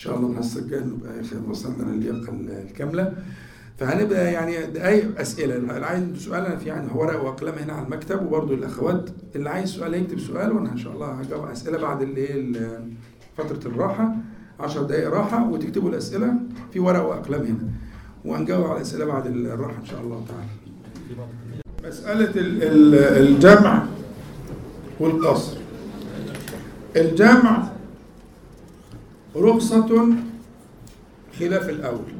[0.00, 1.10] شاء الله الحصة الجاية نبقى
[1.50, 2.32] وصلنا للياقة
[2.70, 3.12] الكاملة
[3.78, 8.26] فهنبقى يعني دقايق أسئلة اللي عايز سؤال أنا في عندي ورق وقلم هنا على المكتب
[8.26, 12.80] وبرضه الأخوات اللي عايز سؤال يكتب سؤال وأنا إن شاء الله هجاوب أسئلة بعد اللي
[13.38, 14.14] فترة الراحة
[14.60, 16.34] 10 دقائق راحة وتكتبوا الأسئلة
[16.72, 17.68] في ورق وأقلام هنا
[18.24, 20.48] وهنجاوب على الأسئلة بعد الراحة إن شاء الله تعالى.
[21.88, 22.32] مسألة
[23.20, 23.86] الجمع
[25.00, 25.56] والقصر.
[26.96, 27.68] الجمع
[29.36, 30.14] رخصة
[31.38, 32.12] خلاف الأول.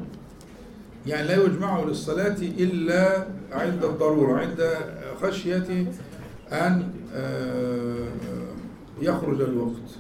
[1.07, 4.69] يعني لا يجمع للصلاة إلا عند الضرورة عند
[5.23, 5.87] خشية
[6.53, 6.89] أن
[9.03, 9.91] يخرج الوقت.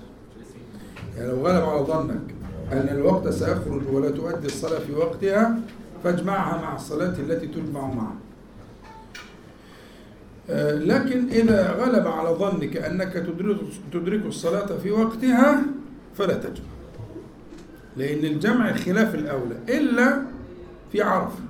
[1.17, 2.35] يعني لو غلب على ظنك
[2.73, 5.59] أن الوقت سيخرج ولا تؤدي الصلاة في وقتها
[6.05, 8.17] فاجمعها مع الصلاة التي تجمع معها.
[10.75, 13.13] لكن إذا غلب على ظنك أنك
[13.93, 15.63] تدرك الصلاة في وقتها
[16.15, 16.70] فلا تجمع.
[17.97, 20.22] لأن الجمع خلاف الأولى إلا
[20.93, 21.43] في عرفة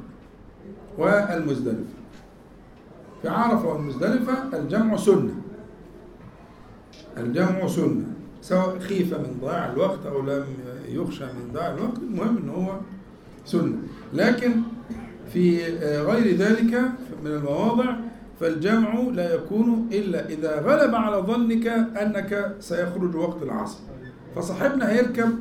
[0.99, 1.85] والمزدلفة.
[3.23, 5.35] في عرفة والمزدلفة الجمع سنة.
[7.17, 8.05] الجمع سنة
[8.43, 10.45] سواء خيف من ضياع الوقت أو لم
[10.89, 12.73] يخشى من ضياع الوقت المهم أنه هو
[13.45, 13.77] سنة.
[14.15, 14.53] لكن
[15.33, 16.75] في غير ذلك
[17.25, 17.97] من المواضع
[18.41, 23.79] فالجمع لا يكون إلا إذا غلب على ظنك أنك سيخرج وقت العصر.
[24.37, 25.39] فصاحبنا هيركب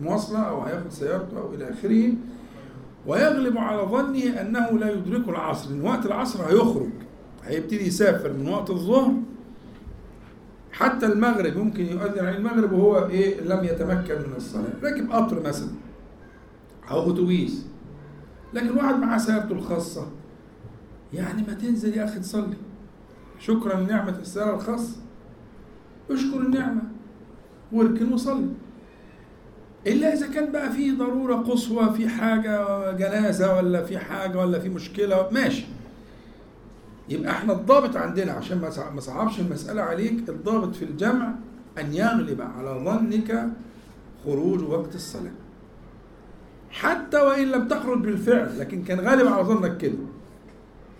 [0.00, 2.12] مواصلة أو هياخد سيارته أو إلى آخره
[3.06, 5.70] ويغلب على ظنه أنه لا يدرك العصر.
[5.70, 6.90] إن وقت العصر هيخرج
[7.44, 9.14] هيبتدي يسافر من وقت الظهر
[10.72, 11.56] حتى المغرب.
[11.56, 14.64] ممكن يؤذن على المغرب وهو إيه لم يتمكن من الصلاة.
[14.82, 15.70] راكب قطر مثلا
[16.90, 17.66] أو أتوبيس.
[18.54, 20.06] لكن واحد معاه سيارته الخاصة.
[21.12, 22.56] يعني ما تنزل يا أخي تصلي.
[23.38, 24.96] شكرا لنعمة السيارة الخاصة.
[26.10, 26.82] اشكر النعمة.
[27.72, 28.48] واركن وصلي.
[29.86, 34.68] إلا إذا كان بقى في ضرورة قصوى في حاجة جنازة ولا في حاجة ولا في
[34.68, 35.64] مشكلة ماشي.
[37.08, 38.58] يبقى إحنا الضابط عندنا عشان
[38.94, 41.32] ما صعبش المسألة عليك الضابط في الجمع
[41.78, 43.48] أن يغلب على ظنك
[44.24, 45.32] خروج وقت الصلاة.
[46.70, 49.98] حتى وإن لم تخرج بالفعل لكن كان غالب على ظنك كده.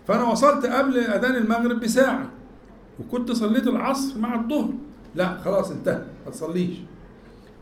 [0.08, 2.30] فأنا وصلت قبل أذان المغرب بساعة
[3.00, 4.70] وكنت صليت العصر مع الظهر.
[5.14, 6.76] لا خلاص انتهى ما تصليش.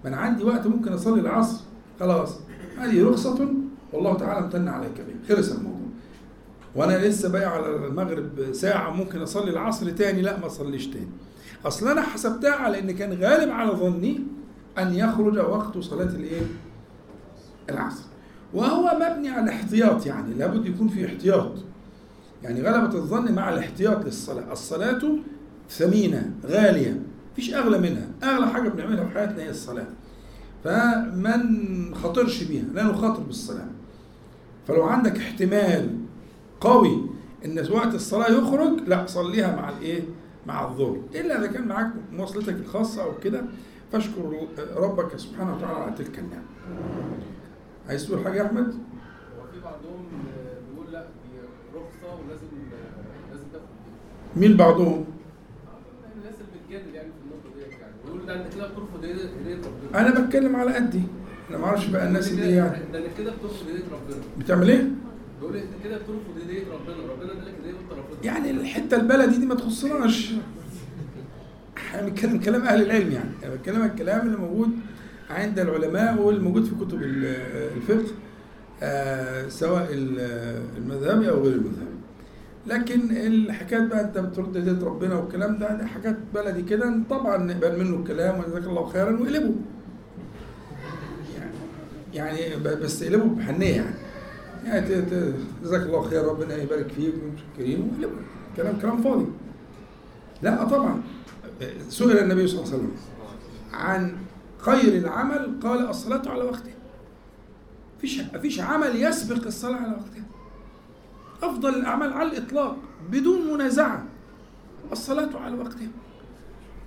[0.04, 1.60] ما أنا عندي وقت ممكن أصلي العصر
[2.00, 2.38] خلاص.
[2.78, 3.48] هذه رخصة
[3.92, 5.36] والله تعالى امتن عليك بها.
[5.36, 5.78] خلص الموضوع.
[6.74, 10.22] وأنا لسه باقي على المغرب ساعة ممكن أصلي العصر تاني.
[10.22, 11.08] لا ما أصليش تاني.
[11.66, 14.20] أصل أنا حسبتها على إن كان غالب على ظني
[14.78, 16.42] أن يخرج وقت صلاة الإيه؟
[17.70, 18.04] العصر.
[18.54, 20.34] وهو مبني على احتياط يعني.
[20.34, 21.52] لابد يكون في احتياط.
[22.42, 24.52] يعني غلبة الظن مع الاحتياط للصلاة.
[24.52, 25.00] الصلاة
[25.70, 27.02] ثمينة غالية.
[27.34, 28.08] مفيش أغلى منها.
[28.22, 29.86] أغلى حاجة بنعملها في حياتنا هي الصلاة.
[30.64, 31.36] فما
[31.90, 33.68] نخاطرش بيها لا نخاطر بالصلاة.
[34.68, 35.98] فلو عندك احتمال
[36.60, 37.10] قوي
[37.44, 40.02] إن وقت الصلاة يخرج لا صليها مع الايه
[40.46, 41.00] مع الظهر.
[41.14, 43.44] إلا إذا كان معاك مواصلتك الخاصة أو كده
[43.92, 46.44] فاشكر ربك سبحانه وتعالى على تلك النعمة.
[47.88, 50.04] عايز تقول حاجة يا أحمد؟ هو في بعضهم
[50.70, 51.38] بيقول لا دي
[51.74, 52.46] رخصة ولازم
[53.32, 53.64] لازم تاخد
[54.36, 55.04] مين بعضهم؟
[56.16, 57.08] الناس اللي بتجادل يعني.
[58.14, 59.54] يعني ده انت كده بترفض هديه
[59.92, 61.02] ربنا أنا بتكلم على قدي.
[61.50, 64.84] أنا ما أعرفش بقى الناس اللي يعني ده انت كده بترفض هديه ربنا بتعمل إيه؟
[65.40, 69.46] بيقول انت كده بترفض هديه ربنا ربنا ادالك هديه وانت رافضها يعني الحتة البلدي دي
[69.46, 70.32] ما تخصناش.
[71.76, 73.30] إحنا بنتكلم كلام أهل العلم يعني.
[73.44, 74.70] أنا بتكلم الكلام اللي موجود
[75.30, 77.24] عند العلماء والموجود في كتب ال-
[77.76, 78.12] الفقه
[78.82, 81.94] آه، سواء ال- المذهبي أو غير المذهبي.
[82.66, 87.84] لكن الحكايات بقى انت بترد هديه ربنا والكلام ده دي حاجات بلدي كده طبعا نقبل
[87.84, 89.54] منه الكلام وجزاك الله خيرا واقلبه
[92.14, 93.96] يعني يعني بس اقلبه بحنية يعني.
[94.64, 95.02] يعني
[95.62, 98.20] جزاك الله خير ربنا يبارك فيك ومشكرين واقلبه
[98.56, 99.26] كلام كلام فاضي.
[100.42, 101.02] لا طبعا.
[101.88, 102.92] سئل النبي صلى الله عليه وسلم
[103.72, 104.16] عن
[104.58, 106.74] خير العمل قال الصلاة على وقتها
[108.00, 110.24] فيش فيش عمل يسبق الصلاة على وقتها
[111.42, 112.76] أفضل الأعمال على الإطلاق
[113.10, 114.04] بدون منازعة.
[114.92, 115.88] الصلاة على وقتها.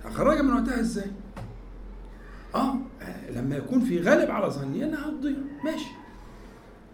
[0.04, 1.10] أخرجها من وقتها إزاي؟
[2.54, 2.74] آه
[3.30, 5.36] لما يكون في غالب على ظني إنها هتضيع.
[5.64, 5.90] ماشي.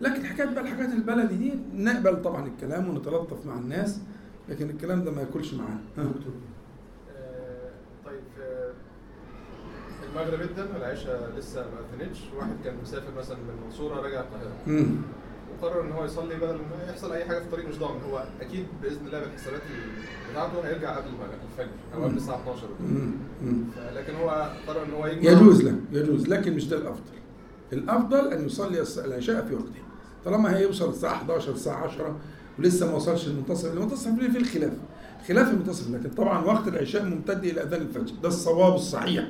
[0.00, 4.00] لكن حكاية بقى الحاجات البلدي دي نقبل طبعا الكلام ونتلطف مع الناس
[4.48, 5.80] لكن الكلام ده ما ياكلش معانا.
[7.16, 7.70] آه،
[8.04, 8.72] طيب آه،
[10.10, 14.52] المغرب ادن والعشاء لسه ما اذنتش واحد كان مسافر مثلا من المنصوره راجع القاهرة.
[15.62, 15.62] مم.
[15.68, 18.00] وقرر إن هو يصلي بدل ما يحصل أي حاجة في الطريق مش ضامن.
[18.10, 19.60] هو أكيد بإذن الله بالحسابات
[20.30, 21.06] بتاعته هيرجع قبل
[21.52, 23.12] الفجر أو قبل الساعة 12 مم.
[23.42, 23.64] مم.
[23.94, 25.30] لكن هو قرر إن هو يجمع.
[25.30, 27.14] يجوز له يجوز لكن مش ده الأفضل.
[27.72, 29.82] الأفضل أن يصلي العشاء في وقته.
[30.24, 32.16] طالما هيوصل الساعة 11 الساعة 10
[32.58, 34.72] ولسه ما وصلش المنتصف المنتصف فيه الخلاف.
[35.28, 38.14] خلاف المنتصف لكن طبعا وقت العشاء ممتد إلى أذان الفجر.
[38.22, 39.24] ده الصواب الصحيح.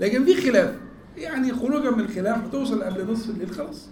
[0.00, 0.74] لكن في خلاف.
[1.16, 3.88] يعني خروجا من الخلاف هتوصل قبل نصف الليل خلاص.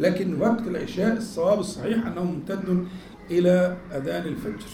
[0.00, 2.86] لكن وقت العشاء الصواب الصحيح انه ممتد
[3.30, 4.70] إلى أذان الفجر.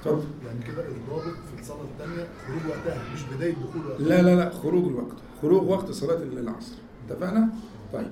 [0.00, 4.34] اتفضل يعني كده الضابط في الصلاة الثانية خروج وقتها مش بداية دخول وقتها؟ لا لا
[4.36, 6.72] لا خروج الوقت خروج وقت صلاة العصر.
[7.08, 7.48] اتفقنا؟
[7.92, 8.10] طيب.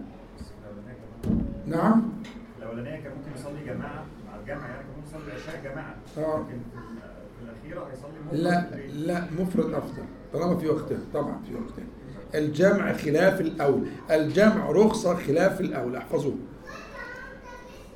[1.66, 2.02] نعم.
[2.58, 5.96] الأولانية كان ممكن يصلي جماعة مع الجامع يعني كان ممكن يصلي العشاء جماعة.
[6.18, 6.38] آه.
[6.40, 6.98] لكن في ال-
[7.38, 8.76] في الأخيرة هيصلي مفرد لا.
[9.06, 11.84] لا مفرد أفضل طالما في وقتها طبعا في وقتها
[12.34, 16.36] الجمع خلاف الاولى الجمع رخصه خلاف الاولى احفظوه.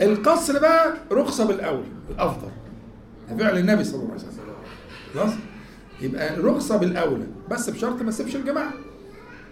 [0.01, 2.49] القصر بقى رخصه بالاولى الأفضل.
[3.39, 4.33] فعل النبي صلى الله عليه وسلم.
[5.15, 5.33] خلاص؟
[6.01, 8.73] يبقى رخصه بالاولى بس بشرط ما تسيبش الجماعة.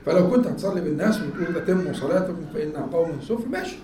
[0.07, 3.77] فلو كنت هتصلي بالناس وتقول اتموا صلاتكم فانها قوم سفر ماشي.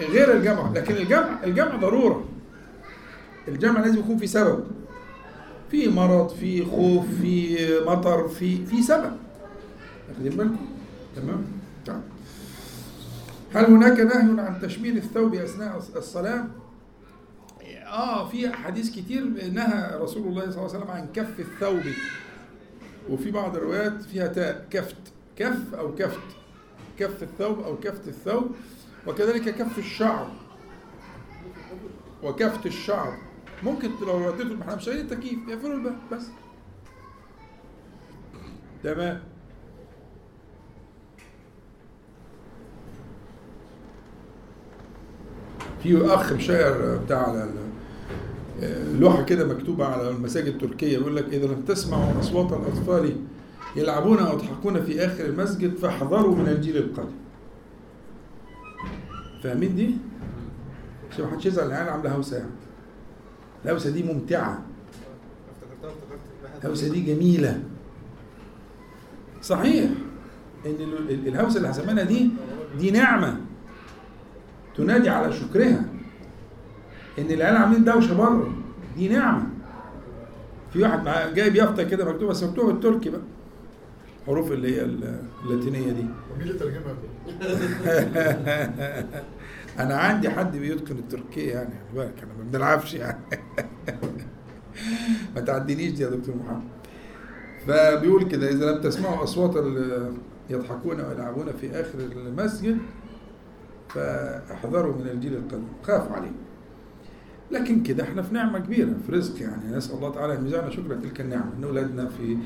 [0.00, 0.72] غير الجمع.
[0.74, 2.24] لكن الجمع الجمع ضرورة.
[3.48, 4.64] الجمع لازم يكون في سبب.
[5.70, 9.12] في مرض في خوف في مطر في في سبب.
[10.08, 10.66] واخدين بالكم؟
[11.16, 11.44] تمام؟
[11.86, 12.00] طيب.
[13.54, 16.44] هل هناك نهي عن تشميل الثوب أثناء الصلاة؟
[17.86, 21.82] آه في احاديث كتير نهى رسول الله صلى الله عليه وسلم عن كف الثوب.
[23.10, 24.96] وفي بعض الروايات فيها تاء كفت.
[25.36, 26.20] كف أو كفت.
[26.98, 28.50] كف الثوب أو كفت الثوب.
[29.06, 30.30] وكذلك كف الشعر.
[32.22, 33.27] وكفت الشعر.
[33.62, 36.26] ممكن لو رديته إحنا مش التكييف يقفلوا الباب بس.
[38.84, 39.20] تمام.
[45.82, 47.48] في أخ مشاعر بتاع على
[48.98, 53.16] لوحة كده مكتوبة على المساجد التركية يقول لك إذا لم تسمعوا أصوات الأطفال
[53.76, 57.10] يلعبون أو يضحكون في آخر المسجد فاحذروا من الجيل القادم.
[59.42, 59.94] فاهمين دي؟
[61.10, 62.50] عشان ما حدش يزعل العيال عاملة هوسة يعني.
[63.64, 64.62] الهوسه دي ممتعة.
[66.64, 67.62] الهوسه دي جميلة.
[69.42, 69.90] صحيح
[70.66, 72.30] إن ال- ال- الهوسة اللي هسمينا دي
[72.78, 73.40] دي نعمة
[74.76, 75.84] تنادي على شكرها.
[77.18, 78.52] إن العيال عاملين دوشة بره
[78.96, 79.46] دي نعمة.
[80.72, 83.20] في واحد معاه جايب يافطة كده مكتوبة بس مكتوبة بالتركي بقى.
[84.26, 86.06] حروف اللي هي ال- اللاتينية دي.
[86.34, 86.94] ومين اللي ترجمها؟
[89.78, 93.18] أنا عندي حد بيتقن التركية يعني خلي بالك أنا ما بنلعبش يعني.
[95.34, 96.68] ما تعدينيش دي يا دكتور محمد.
[97.66, 99.64] فبيقول كده إذا لم تسمعوا أصوات
[100.50, 102.78] يضحكون ويلعبون في آخر المسجد
[103.88, 106.32] فاحذروا من الجيل القادم خافوا عليه
[107.50, 109.76] لكن كده إحنا في نعمة كبيرة في رزق يعني.
[109.76, 111.52] نسأل الله تعالى أن يجعلنا شكر تلك النعمة.
[111.58, 112.36] ان اولادنا في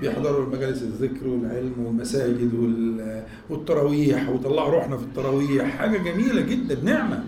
[0.00, 5.76] بيحضروا مجالس الذكر والعلم والمساجد وال- والتراويح ويطلعوا روحنا في التراويح.
[5.76, 7.24] حاجة جميلة جدا نعمة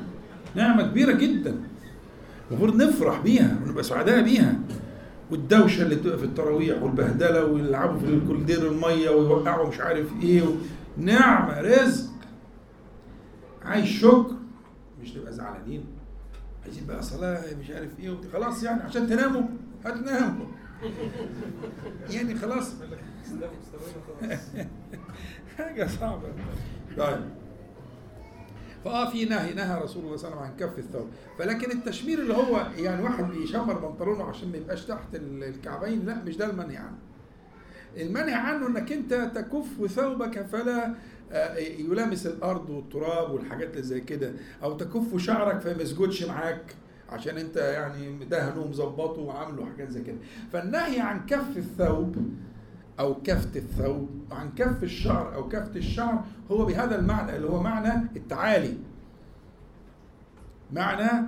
[0.54, 1.54] نعمة كبيرة جدا.
[2.50, 4.58] المفروض نفرح بيها ونبقى سعداء بيها.
[5.30, 10.46] والدوشة اللي بتبقى في التراويح والبهدلة ويلعبوا في الكولدير المية ويوقعوا مش عارف إيه و...
[10.96, 12.10] نعمة رزق.
[13.64, 14.34] عايز شكر
[15.02, 15.84] مش نبقى زعلانين.
[16.64, 19.42] عايزين بقى صلاة مش عارف إيه خلاص يعني عشان تناموا
[19.84, 20.46] هتناموا.
[22.14, 22.72] يعني خلاص.
[25.58, 26.28] حاجة صعبة.
[26.98, 27.20] طيب.
[28.84, 31.08] فآه في نهي نهى رسول الله صلى الله عليه وسلم عن كف الثوب.
[31.38, 36.22] فلكن التشمير اللي هو يعني واحد بيشمر بنطلونه عشان ما يبقاش تحت ال- الكعبين لا
[36.24, 36.98] مش ده المنهي عنه.
[37.96, 40.94] المنهي عنه إنك أنت تكف ثوبك فلا
[41.32, 46.74] آه، يلامس الأرض والتراب والحاجات اللي زي كده أو تكف شعرك فما يسجدش معاك.
[47.10, 50.16] عشان انت يعني دهنه ومظبطه وعامله حاجات زي كده.
[50.52, 52.16] فالنهي عن كف الثوب
[53.00, 58.08] أو كفت الثوب عن كف الشعر أو كفت الشعر هو بهذا المعنى اللي هو معنى
[58.16, 58.74] التعالي.
[60.72, 61.26] معنى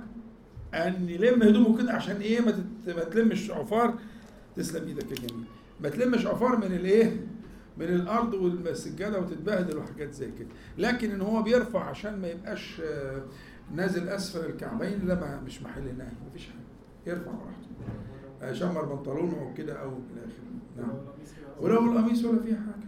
[0.73, 2.41] أن يلم هدومه كده عشان إيه؟
[2.87, 3.93] ما, تلمش عفار
[4.55, 5.43] تسلم إيدك يا جميل.
[5.81, 7.17] ما تلمش عفار من الإيه؟
[7.77, 10.47] من الأرض والسجادة وتتبهدل وحاجات زي كده.
[10.77, 12.81] لكن إن هو بيرفع عشان ما يبقاش
[13.75, 16.63] نازل أسفل الكعبين لا مش محل نهي مفيش حاجة.
[17.07, 17.67] يرفع براحته.
[18.41, 20.87] آه، شمر بنطلونه كده أو إلى آخره.
[20.87, 20.93] نعم.
[21.61, 22.83] ولو القميص ولا فيه حاجة.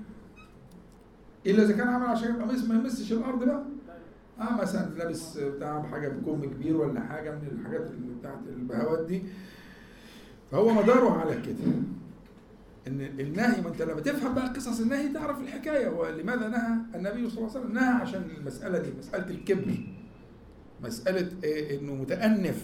[1.46, 3.64] إلا إذا كان عمل عشان القميص ما يمسش الأرض بقى.
[4.40, 9.24] آه مثلا لابس بتاع حاجة بكم كبير ولا حاجة من الحاجات اللي بتاعت البهوات دي.
[10.52, 11.72] فهو مداره على كده.
[12.88, 15.88] إن النهي ما أنت لما تفهم بقى قصص النهي تعرف الحكاية.
[15.88, 19.78] ولماذا نهى؟ النبي صلى الله عليه وسلم نهى عشان المسألة دي مسألة الكبر.
[20.86, 22.64] مسألة إيه؟ إنه متأنف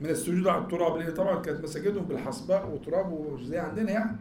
[0.00, 4.16] من السجود على التراب لأن طبعا كانت مساجدهم بالحصباء وتراب زي عندنا يعني.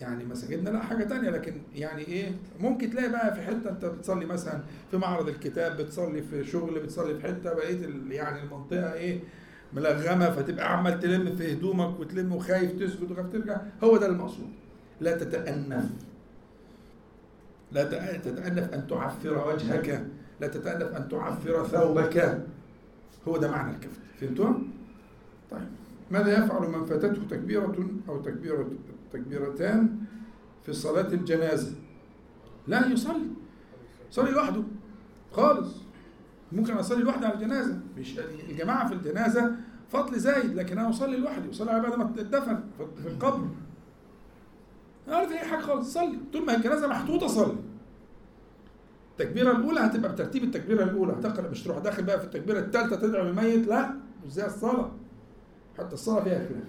[0.00, 1.30] يعني مساجدنا لا حاجة تانية.
[1.30, 4.60] لكن يعني إيه؟ ممكن تلاقي بقى في حتة أنت بتصلي مثلا
[4.90, 7.80] في معرض الكتاب بتصلي في شغل بتصلي في حتة بقيت
[8.10, 9.20] يعني المنطقة إيه؟
[9.72, 13.56] ملغمة فتبقى عمال تلم في هدومك وتلم وخايف تسجد وخايف ترجع.
[13.84, 14.48] هو ده المقصود.
[15.00, 15.84] لا تتأنف.
[17.72, 20.06] لا تأ- تتأنف أن تعفر وجهك.
[20.40, 22.44] لا تتأنف أن تعفر ثوبك.
[23.28, 24.52] هو ده معنى الكفت فهمتوا؟
[25.50, 25.68] طيب.
[26.10, 27.76] ماذا يفعل من فاتته تكبيرة
[28.08, 28.68] أو تكبيرة
[29.12, 29.96] تكبيرتان
[30.66, 31.72] في صلاة الجنازة؟
[32.68, 33.26] لا يصلي.
[34.10, 34.62] يصلي لوحده.
[35.32, 35.76] خالص.
[36.52, 37.78] ممكن أصلي لوحدي على الجنازة.
[37.98, 38.18] مش
[38.50, 39.52] الجماعة في الجنازة
[39.92, 41.50] فضل زايد لكن أنا أصلي لوحدي.
[41.50, 43.48] أصلي على بعد ما اتدفن في- القبر.
[45.08, 45.92] أنا عارف اي حاجة خالص.
[45.94, 46.18] صلي.
[46.32, 47.56] طول ما الجنازة محطوطة صلي.
[49.20, 51.12] التكبيرة الأولى هتبقى بترتيب التكبيرة الأولى.
[51.12, 53.94] هتقرأ مش تروح داخل بقى في التكبيرة الثالثه تدعو للميت لا
[54.26, 54.90] مش زي الصلاة.
[55.78, 56.62] حتى الصلاة فيها خلاف.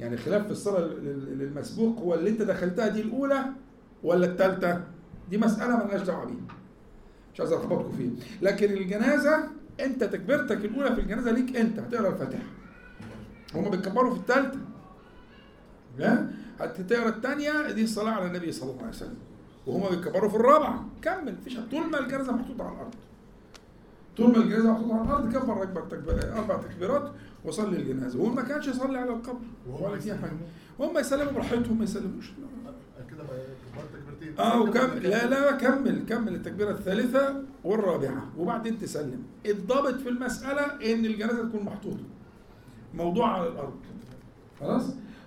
[0.00, 3.44] يعني خلاف في الصلاة لل- للمسبوق هو اللي انت دخلتها دي الأولى
[4.02, 4.84] ولا الثالثه
[5.30, 6.36] دي مسألة مالناش دعوة بيها.
[7.34, 8.10] مش عايز ألخبطكم فيه
[8.42, 9.44] لكن الجنازة
[9.80, 12.42] انت تكبيرتك الأولى في الجنازة ليك انت هتقرأ الفاتحة.
[13.54, 14.58] هم بيكبروا في الثالثه
[15.98, 16.26] لا
[16.60, 19.14] هتقرأ الثانية دي الصلاه على النبي صلى الله عليه وسلم.
[19.68, 20.84] وهم بيكبروا في الرابعة.
[21.02, 22.94] كمل مفيش طول ما الجنازه محطوطة على الأرض.
[24.16, 27.12] طول ما الجنازه محطوطة على الأرض كبر أكبر تكبير أربع تكبيرات
[27.44, 28.20] وصلي الجنازة.
[28.20, 29.46] وهو ما كانش يصلي على القبر.
[29.80, 30.36] ولا فيها حاجة.
[30.78, 32.32] وهم يسلموا براحتهم ما يسلموش.
[33.10, 33.24] كده
[33.92, 34.40] تكبيرتين.
[34.40, 38.28] آه وكمل لا لا كمل كمل التكبيرة الثالثة والرابعة.
[38.38, 39.22] وبعدين تسلم.
[39.46, 42.04] الضابط في المسألة إن الجنازة تكون محطوطة.
[42.94, 43.76] موضوع على الأرض.
[44.60, 44.82] خلاص؟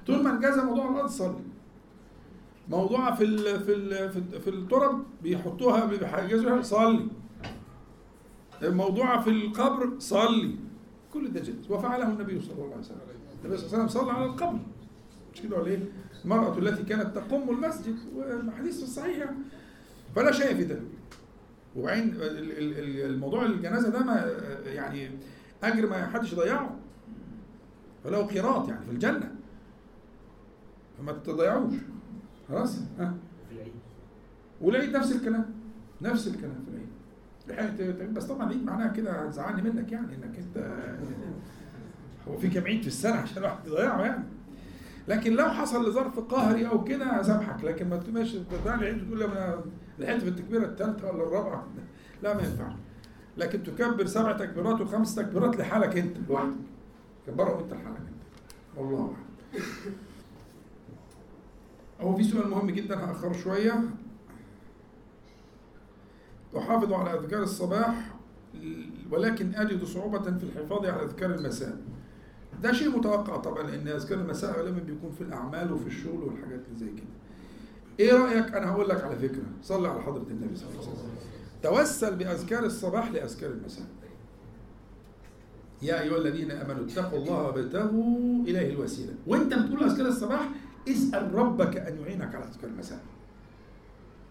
[0.07, 1.50] طول ما الجنازه موضوع على الأرض صلي.
[2.70, 7.07] موضوع في ال في ال في, ال- في الترب بيحطوها بيحجزوها صلي.
[8.64, 10.55] الموضوع في القبر صلي.
[11.14, 11.72] كل ده جائز.
[11.72, 12.97] وفعله النبي صلى الله عليه وسلم.
[13.43, 14.59] النبي صلى الله عليه وسلم صلى على القبر.
[15.34, 15.80] مش كده ولا إيه؟
[16.26, 19.38] المرأة التي كانت تقوم المسجد والحديث الصحيح يعني.
[20.16, 20.82] فلا شيء في ذلك
[21.76, 24.32] وبعدين ال- ال- ال- الموضوع الجنازة ده ما
[24.66, 25.12] يعني
[25.64, 26.76] أجر ما حدش يضيعه.
[28.03, 29.36] فله قيراط يعني في الجنة.
[30.97, 31.74] فما تضيعوش.
[32.51, 33.13] خلاص؟ ها؟
[33.49, 33.71] في العيد.
[34.61, 35.45] والعيد نفس الكلام
[36.01, 36.87] نفس الكلام في العيد.
[37.47, 40.73] لحقت- بس طبعا العيد معناها كده هتزعلني منك يعني إنك أنت
[42.27, 44.23] هو في كام عيد في السنة عشان الواحد يضيعه يعني.
[45.07, 49.61] لكن لو حصل لظرف قهري أو كده هسامحك لكن ما تبقاش تضيع العيد وتقول أنا
[49.99, 51.67] لحقت في التكبيره الثالثه ولا الرابعة.
[52.23, 52.73] لا ما ينفعش
[53.37, 56.51] لكن تكبر سبع تكبيرات وخمس تكبيرات لحالك أنت لوحدك.
[57.27, 58.77] كبرهم أنت لحالك أنت.
[58.77, 59.15] والله أعلم.
[62.01, 63.83] هو في سؤال مهم جدا هأخره شوية.
[66.57, 68.15] أحافظ على أذكار الصباح
[69.11, 71.77] ولكن أجد صعوبة في الحفاظ على أذكار المساء.
[72.63, 76.79] ده شيء متوقع طبعا لأن أذكار المساء غالبا بيكون في الأعمال وفي الشغل والحاجات اللي
[76.79, 77.07] زي كده.
[77.99, 79.43] إيه رأيك؟ أنا هقول لك على فكرة.
[79.63, 81.09] صلي على حضرة النبي صلى الله عليه وسلم.
[81.63, 83.85] توسل بأذكار الصباح لأذكار المساء.
[85.81, 89.13] يا أيها الذين آمنوا اتقوا الله وابتغوا إليه الوسيلة.
[89.27, 90.49] وأنت بتقول أذكار الصباح
[90.88, 92.99] اسأل ربك أن يعينك على أذكار المساء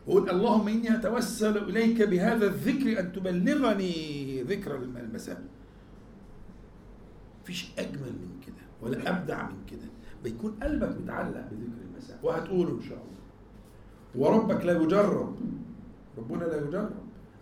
[0.06, 5.42] وقول اللهم إني أتوسل إليك بهذا الذكر أن تبلغني ذكر المساء
[7.42, 9.88] مفيش أجمل من كده ولا أبدع من كده.
[10.24, 13.20] بيكون قلبك متعلق بذكر المساء وهتقوله إن شاء الله.
[14.14, 15.36] وربك لا يجرب
[16.18, 16.90] ربنا لا يجرب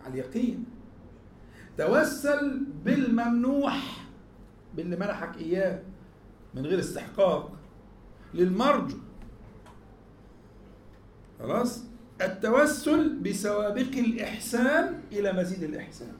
[0.05, 0.65] على اليقين.
[1.77, 4.07] توسل بالممنوح
[4.75, 5.79] باللي منحك إياه
[6.55, 7.58] من غير استحقاق.
[8.33, 8.97] للمرجو
[11.39, 11.83] خلاص
[12.21, 16.13] التوسل بسوابق الإحسان إلى مزيد الإحسان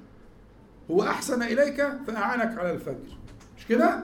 [0.91, 3.18] هو أحسن إليك فأعانك على الفجر
[3.57, 4.03] مش كده؟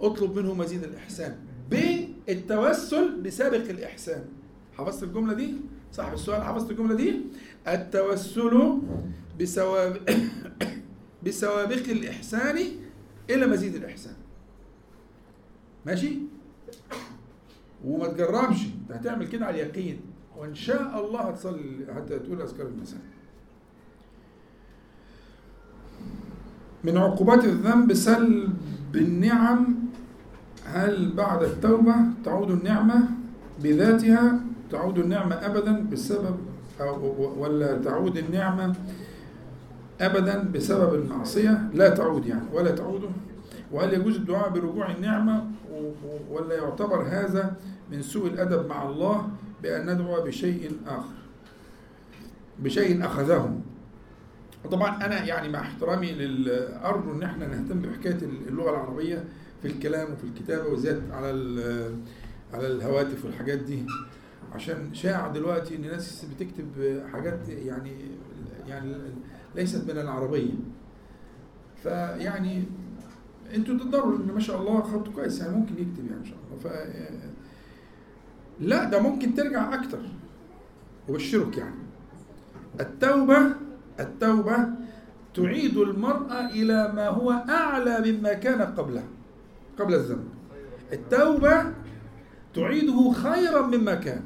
[0.00, 1.38] اطلب منه مزيد الإحسان
[1.70, 4.24] بالتوسل بسابق الإحسان
[4.78, 5.54] حفظت الجملة دي؟
[5.92, 7.20] صاحب السؤال حفظت الجملة دي؟
[7.68, 8.78] التوسل
[9.40, 10.10] بسوابق
[11.24, 12.58] بسوابق الإحسان
[13.30, 14.14] إلى مزيد الإحسان
[15.86, 16.18] ماشي؟
[17.84, 20.00] وما تجربش انت هتعمل كده على اليقين.
[20.36, 23.00] وإن شاء الله هتصلي حتى تقول أذكار المساء.
[26.84, 28.56] من عقوبات الذنب سلب
[28.94, 29.74] النعم.
[30.64, 33.08] هل بعد التوبة تعود النعمة
[33.62, 36.36] بذاتها؟ تعود النعمة أبدا بسبب
[36.80, 38.76] أو ولا تعود النعمة
[40.00, 43.10] أبدا بسبب المعصية؟ لا تعود يعني ولا تعود.
[43.72, 45.50] وهل يجوز الدعاء برجوع النعمة؟
[46.30, 47.56] ولا يعتبر هذا
[47.92, 49.28] من سوء الأدب مع الله
[49.62, 51.14] بأن ندعو بشيء آخر
[52.58, 53.60] بشيء أخذه
[54.70, 56.12] طبعا أنا يعني مع احترامي
[56.84, 59.24] أرجو إن إحنا نهتم بحكاية اللغة العربية
[59.62, 61.28] في الكلام وفي الكتابة وزيادة على
[62.54, 63.86] على الهواتف والحاجات دي.
[64.54, 67.92] عشان شاع دلوقتي إن الناس بتكتب حاجات يعني
[68.68, 68.94] يعني
[69.54, 70.52] ليست من العربية.
[71.82, 72.64] فيعني
[73.54, 76.58] أنتوا تقدروا ان ما شاء الله خطه كويس يعني ممكن يكتب يعني ان شاء الله.
[76.62, 76.66] ف
[78.60, 79.98] لا ده ممكن ترجع أكتر.
[81.08, 81.74] وبشرك يعني.
[82.80, 83.38] التوبة
[84.00, 84.68] التوبة
[85.34, 89.04] تعيد المرأة إلى ما هو أعلى مما كان قبله
[89.78, 90.28] قبل الذنب.
[90.92, 91.72] التوبة
[92.54, 94.22] تعيده خيرا مما كان.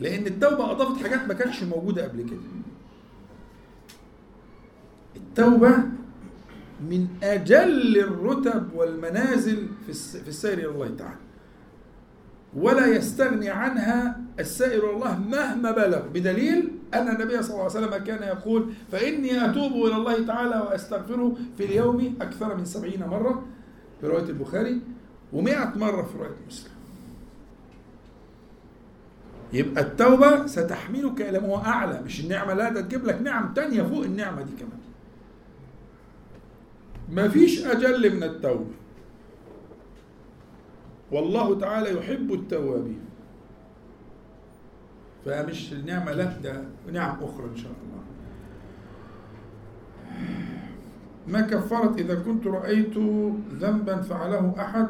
[0.00, 2.38] لأن التوبة أضافت حاجات ما كانتش موجودة قبل كده.
[5.16, 5.76] التوبة
[6.90, 11.16] من أجل الرتب والمنازل في السير إلى الله تعالى.
[12.56, 16.02] ولا يستغني عنها السائر الله مهما بلغ.
[16.14, 21.36] بدليل أن النبي صلى الله عليه وسلم كان يقول فإني أتوب إلى الله تعالى وأستغفره
[21.58, 23.46] في اليوم أكثر من سبعين مرة
[24.00, 24.80] في رواية البخاري
[25.32, 26.70] ومئة مرة في رواية مسلم.
[29.52, 32.02] يبقى التوبة ستحملك إلى ما هو أعلى.
[32.06, 34.83] مش النعمة لا ده تجيب لك نعم تانية فوق النعمة دي كمان.
[37.08, 38.74] ما فيش أجل من التوبة.
[41.12, 43.00] والله تعالى يحب التوابين.
[45.24, 47.94] فمش النعمة لا ده نعم أخرى إن شاء الله.
[51.28, 52.98] ما كفرت إذا كنت رأيت
[53.52, 54.88] ذنبا فعله أحد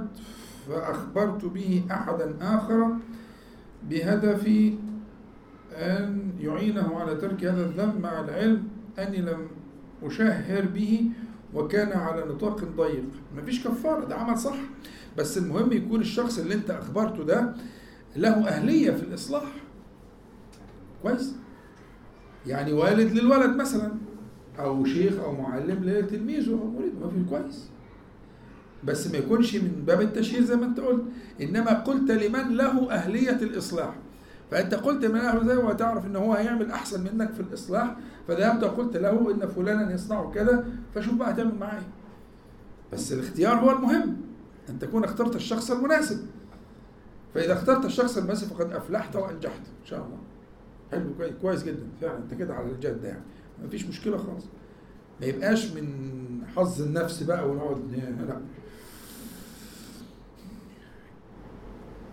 [0.68, 2.88] فأخبرت به أحدا آخر
[3.90, 4.48] بهدف
[5.72, 9.46] أن يعينه على ترك هذا الذنب مع العلم أني لم
[10.02, 11.10] أشهر به
[11.54, 13.04] وكان على نطاق ضيق.
[13.36, 14.56] مفيش كفارة ده عمل صح.
[15.18, 17.54] بس المهم يكون الشخص اللي انت أخبرته ده
[18.16, 19.52] له أهلية في الإصلاح.
[21.02, 21.34] كويس؟
[22.46, 23.92] يعني والد للولد مثلا
[24.58, 27.68] أو شيخ أو معلم لتلميذه أو مريد ما في كويس.
[28.84, 31.04] بس ما يكونش من باب التشهير زي ما انت قلت.
[31.40, 33.94] إنما قلت لمن له أهلية الإصلاح.
[34.50, 37.96] فأنت قلت من اهله زي وتعرف إن هو هيعمل أحسن منك في الإصلاح
[38.28, 41.82] فذهبت وقلت له إن فلانا يصنع كذا فشوف بقى هتعمل معاه
[42.92, 44.16] بس الاختيار هو المهم
[44.68, 46.26] أن تكون اخترت الشخص المناسب.
[47.34, 50.18] فإذا اخترت الشخص المناسب فقد أفلحت وأنجحت إن شاء الله.
[50.90, 51.86] حلو كويس جدا.
[52.00, 53.22] فعلا أنت كده على الجد يعني.
[53.62, 54.44] ما فيش مشكلة خالص.
[55.20, 55.88] ما يبقاش من
[56.56, 57.78] حظ النفس بقى ونقعد
[58.28, 58.40] لا.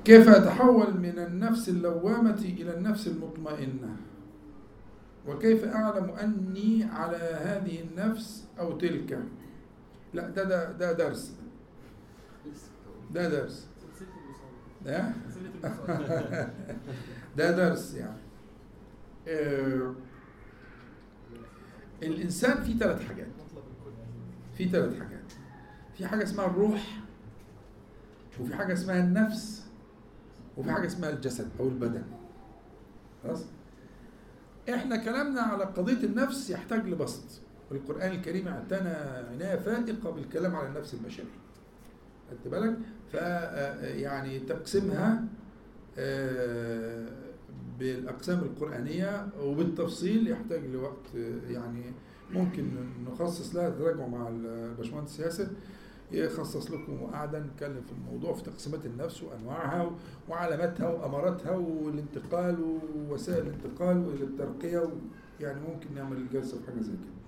[0.05, 3.95] كيف أتحول من النفس اللوامة إلى النفس المطمئنة؟
[5.27, 9.19] وكيف أعلم أني على هذه النفس أو تلك؟
[10.13, 11.35] لا ده ده ده درس.
[13.11, 13.67] ده درس.
[14.85, 15.13] ده
[17.37, 18.17] ده درس يعني.
[19.27, 19.93] آه
[22.03, 23.27] الإنسان فيه ثلاث حاجات.
[24.57, 25.31] في ثلاث حاجات.
[25.97, 27.01] في حاجة اسمها الروح
[28.39, 29.65] وفي حاجة اسمها النفس
[30.57, 32.03] وفي حاجة اسمها الجسد أو البدن.
[33.23, 33.45] خلاص؟
[34.75, 37.41] إحنا كلامنا على قضية النفس يحتاج لبسط.
[37.71, 38.89] القرآن الكريم اعتنى
[39.33, 41.25] عناية فائقة بالكلام على النفس البشرية.
[42.31, 42.77] خدت بالك؟
[43.81, 45.23] يعني تقسيمها
[47.79, 51.83] بالأقسام القرآنية وبالتفصيل يحتاج لوقت آه، يعني
[52.31, 52.71] ممكن
[53.07, 55.47] نخصص لها تراجعوا مع الباشمهندس ياسر.
[56.11, 59.91] يخصص لكم قعدة نتكلم في الموضوع في تقسيمات النفس وأنواعها
[60.29, 62.57] وعلاماتها وأماراتها والانتقال
[63.09, 64.89] ووسائل الانتقال والترقية
[65.39, 67.21] يعني ممكن نعمل جلسة في حاجة زي كده.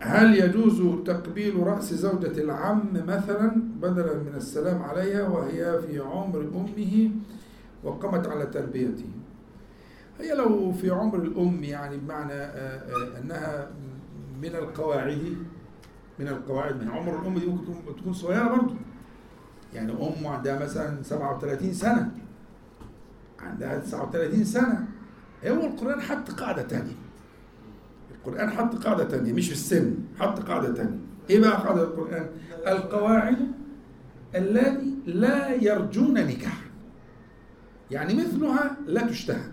[0.00, 7.10] هل يجوز تقبيل رأس زوجة العم مثلا بدلا من السلام عليها وهي في عمر أمه
[7.84, 9.10] وقامت على تربيته؟
[10.20, 13.70] هي لو في عمر الأم يعني بمعنى آه، آه، أنها
[14.42, 15.36] من القواعد
[16.18, 18.74] من القواعد من عمر الأم دي ممكن تكون- صغيرة برضه
[19.74, 22.10] يعني أم عندها مثلا 37 سنة.
[23.40, 24.86] عندها 39 سنة.
[25.46, 26.92] هو القرآن حط قاعدة تانية؟
[28.14, 30.98] القرآن حط قاعدة تانية مش في السن حط قاعدة تانية.
[31.30, 32.26] إيه بقى قاعدة القرآن؟
[32.66, 33.36] القواعد
[34.34, 36.60] التي لا يرجون نكاح
[37.90, 39.44] يعني مثلها لا تشتهى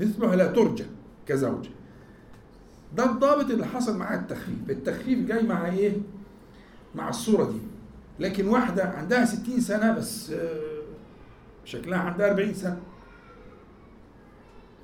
[0.00, 0.84] مثلها لا ترجى
[1.26, 1.70] كزوجة.
[2.96, 4.70] ده الضابط اللي حصل معاه التخفيف.
[4.70, 5.92] التخفيف جاي مع إيه؟
[6.94, 7.60] مع الصورة دي.
[8.18, 10.82] لكن واحدة عندها ستين سنة بس آه،
[11.64, 12.80] شكلها عندها أربعين سنة.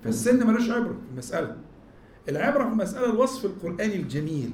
[0.05, 1.57] فالسن ملوش عبرة في المسألة.
[2.29, 4.51] العبرة في المسألة الوصف القرآني الجميل.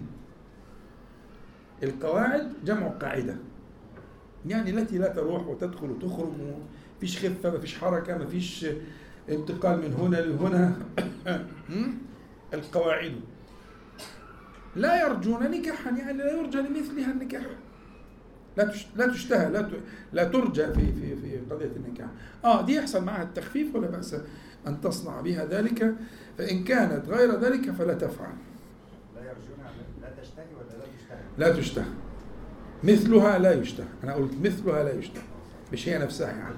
[1.82, 3.36] القواعد جمع قاعدة.
[4.46, 6.32] يعني التي لا تروح وتدخل وتخرج
[6.96, 8.66] مفيش خفة مفيش حركة مفيش
[9.28, 10.76] انتقال من هنا لهنا.
[12.55, 13.20] القواعد.
[14.76, 17.42] لا يرجون نكاحا يعني لا يرجى لمثلها النكاح.
[18.56, 19.66] لا لا تشتهى لا
[20.12, 22.06] لا ترجى في في في قضية النكاح.
[22.44, 24.16] آه دي يحصل معها التخفيف ولا بأس
[24.66, 25.94] أن تصنع بها ذلك؟
[26.38, 28.32] فإن كانت غير ذلك فلا تفعل.
[29.16, 29.58] لا يرجون
[30.02, 31.18] لا تشتهي ولا لا تشتهي.
[31.38, 31.84] لا تشتهى
[32.84, 35.22] مثلها لا يشتهى أنا قلت مثلها لا يشتهى
[35.72, 36.54] مش هي نفسها يعني.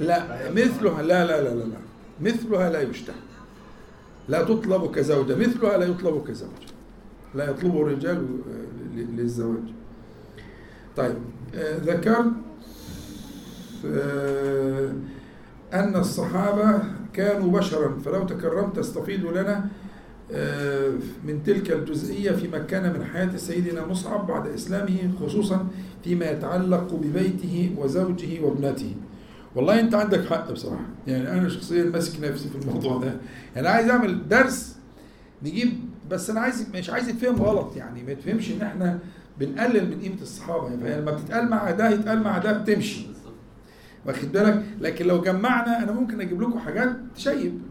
[0.00, 0.50] لا.
[0.50, 1.78] مثلها لا لا لا لا لا.
[2.20, 3.14] مثلها لا يشتهى
[4.28, 5.34] لا تطلب كزوجة.
[5.36, 6.67] مثلها لا يطلب كزوجة.
[7.34, 8.26] لا يطلبه الرجال
[8.96, 9.62] للزواج.
[10.96, 11.14] طيب
[11.54, 12.32] آه، ذكرت
[13.86, 14.92] آه،
[15.74, 19.68] أن الصحابة كانوا بشرا فلو تكرمت تستفيد لنا
[20.32, 20.92] آه،
[21.24, 25.66] من تلك الجزئية فيما كان من حياة سيدنا مصعب بعد إسلامه خصوصا
[26.04, 28.94] فيما يتعلق ببيته وزوجه وابنته.
[29.56, 30.86] والله أنت عندك حق بصراحة.
[31.06, 33.16] يعني أنا شخصيا ماسك نفسي في الموضوع ده.
[33.56, 34.76] يعني عايز أعمل درس
[35.42, 38.02] نجيب بس أنا عايز مش عايز يتفهم غلط يعني.
[38.02, 38.98] ما يتفهمش إن إحنا
[39.38, 40.68] بنقلل من قيمة الصحابة.
[40.68, 43.06] يعني لما بتتقال مع ده يتقال مع ده بتمشي.
[44.06, 47.62] واخد بالك؟ لكن لو جمعنا أنا ممكن أجيب لكم حاجات تشيب.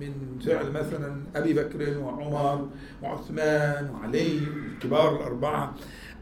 [0.00, 0.12] من
[0.46, 2.68] فعل مثلا أبي بكر وعمر
[3.02, 4.38] وعثمان وعلي
[4.74, 5.74] الكبار الأربعة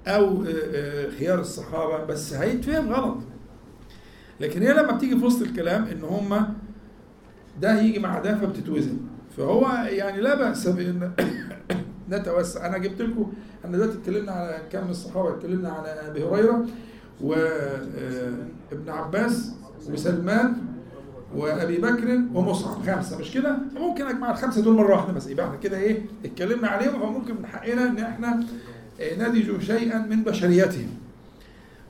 [0.06, 2.04] أو آه، آه، خيار الصحابة.
[2.04, 3.18] بس هيتفهم غلط.
[4.40, 6.54] لكن هي لما بتيجي في وسط الكلام إن هم
[7.60, 8.96] ده هيجي مع ده فبتتوزن.
[9.36, 11.12] فهو يعني لا بأس بإن
[12.18, 12.66] نتوسع.
[12.66, 13.32] أنا جبت لكم
[13.64, 16.66] إحنا دلوقتي اتكلمنا على كم الصحابة اتكلمنا على أبي هريرة
[17.20, 19.52] وابن عباس
[19.90, 20.54] وسلمان
[21.36, 22.82] وأبي بكر ومصعب.
[22.86, 25.26] خمسة مش كده؟ ممكن أجمع الخمسة دول مرة واحدة بس.
[25.26, 28.44] يبقى إحنا كده إيه اتكلمنا عليهم فممكن من حقنا إن إحنا
[29.00, 30.88] آه، ندج شيئا من بشريتهم.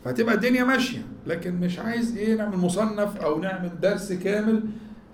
[0.05, 4.63] فهتبقى الدنيا ماشية لكن مش عايز إيه نعمل مصنف أو نعمل درس كامل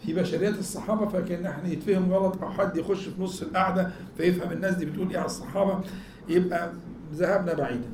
[0.07, 4.75] في بشريات الصحابة فكان إحنا يتفهم غلط أو حد يخش في نص القعدة فيفهم الناس
[4.75, 5.81] دي بتقول إيه على الصحابة
[6.29, 6.73] يبقى
[7.15, 7.89] ذهبنا بعيدا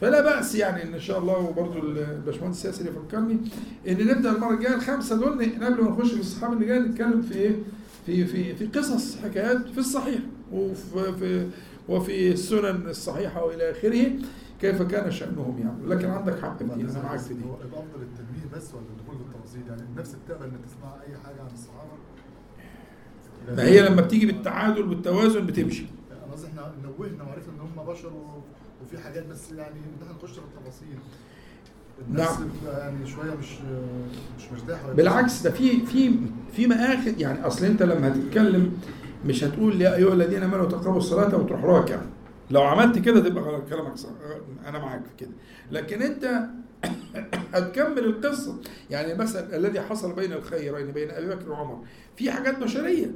[0.00, 3.36] فلا بأس يعني إن شاء الله وبرضه الباشمهندس ياسر يفكرني
[3.88, 7.34] إن نبدأ المرة الجاية الخمسة دول قبل ما نخش في الصحابة اللي جاية نتكلم في
[7.34, 7.56] إيه؟
[8.06, 10.18] في في في قصص حكايات في الصحيح
[10.52, 11.46] وفي في
[11.88, 14.10] وفي السنن الصحيحة وإلى آخره
[14.60, 17.44] كيف كان شأنهم يعني لكن عندك حق في دي أنا معاك في دي.
[17.44, 21.40] هو الأفضل التنبيه بس ولا الدخول في التفاصيل يعني النفس بتقبل إنك تسمع أي حاجة
[21.40, 21.92] عن الصحابة.
[23.56, 25.84] ما هي لما بتيجي بالتعادل والتوازن بتمشي.
[26.12, 28.12] أنا قصدي إحنا نوهنا وعرفنا إن هم بشر.
[28.84, 30.98] وفي حاجات بس يعني إن إحنا نخش في التفاصيل.
[32.08, 32.48] الناس نعم.
[32.78, 33.52] يعني شوية مش
[34.38, 34.92] مش مرتاحة.
[34.92, 36.14] بالعكس ده في في
[36.52, 37.20] في مآخذ.
[37.20, 38.72] يعني أصل أنت لما هتتكلم
[39.26, 42.00] مش هتقول يا أيها الذين آمنوا تقربوا الصلاة وتروح راكع.
[42.50, 44.10] لو عملت كده تبقى كلامك صح.
[44.66, 45.30] أنا معاك في كده.
[45.70, 46.46] لكن أنت
[47.54, 48.56] هتكمل القصة.
[48.90, 51.84] يعني مثلا الذي حصل بين الخيرين بين أبي بكر وعمر
[52.16, 53.10] في حاجات بشرية.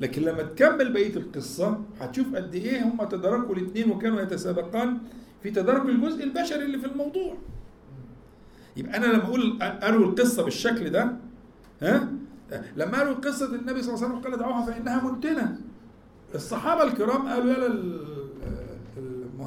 [0.00, 4.98] لكن لما تكمل بقية القصة هتشوف قد إيه هم تداركوا الاثنين وكانوا يتسابقان
[5.42, 7.36] في تدارك الجزء البشري اللي في الموضوع.
[8.76, 11.16] يبقى أنا لما أقول أروي القصة بالشكل ده
[11.82, 12.08] ها؟
[12.76, 15.58] لما قالوا قصة النبي صلى الله عليه وسلم قال دعوها فإنها منتنه
[16.34, 17.58] الصحابة الكرام قالوا يا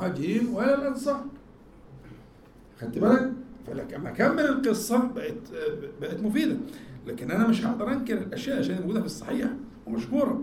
[0.06, 1.26] المهاجرين ويا للانصار
[2.80, 3.32] خدت بالك؟
[3.68, 5.38] فلما اكمل القصة بقت
[6.02, 6.58] بقت مفيدة
[7.08, 9.50] لكن أنا مش هقدر أنكر الأشياء عشان هي موجودة في الصحيح
[9.88, 10.42] ومشهورة.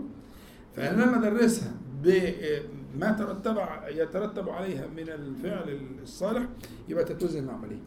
[0.75, 1.71] فأنا لما ادرسها
[2.03, 3.57] بما ترتب
[3.87, 6.45] يترتب عليها من الفعل الصالح
[6.89, 7.81] يبقى تتوزن العملية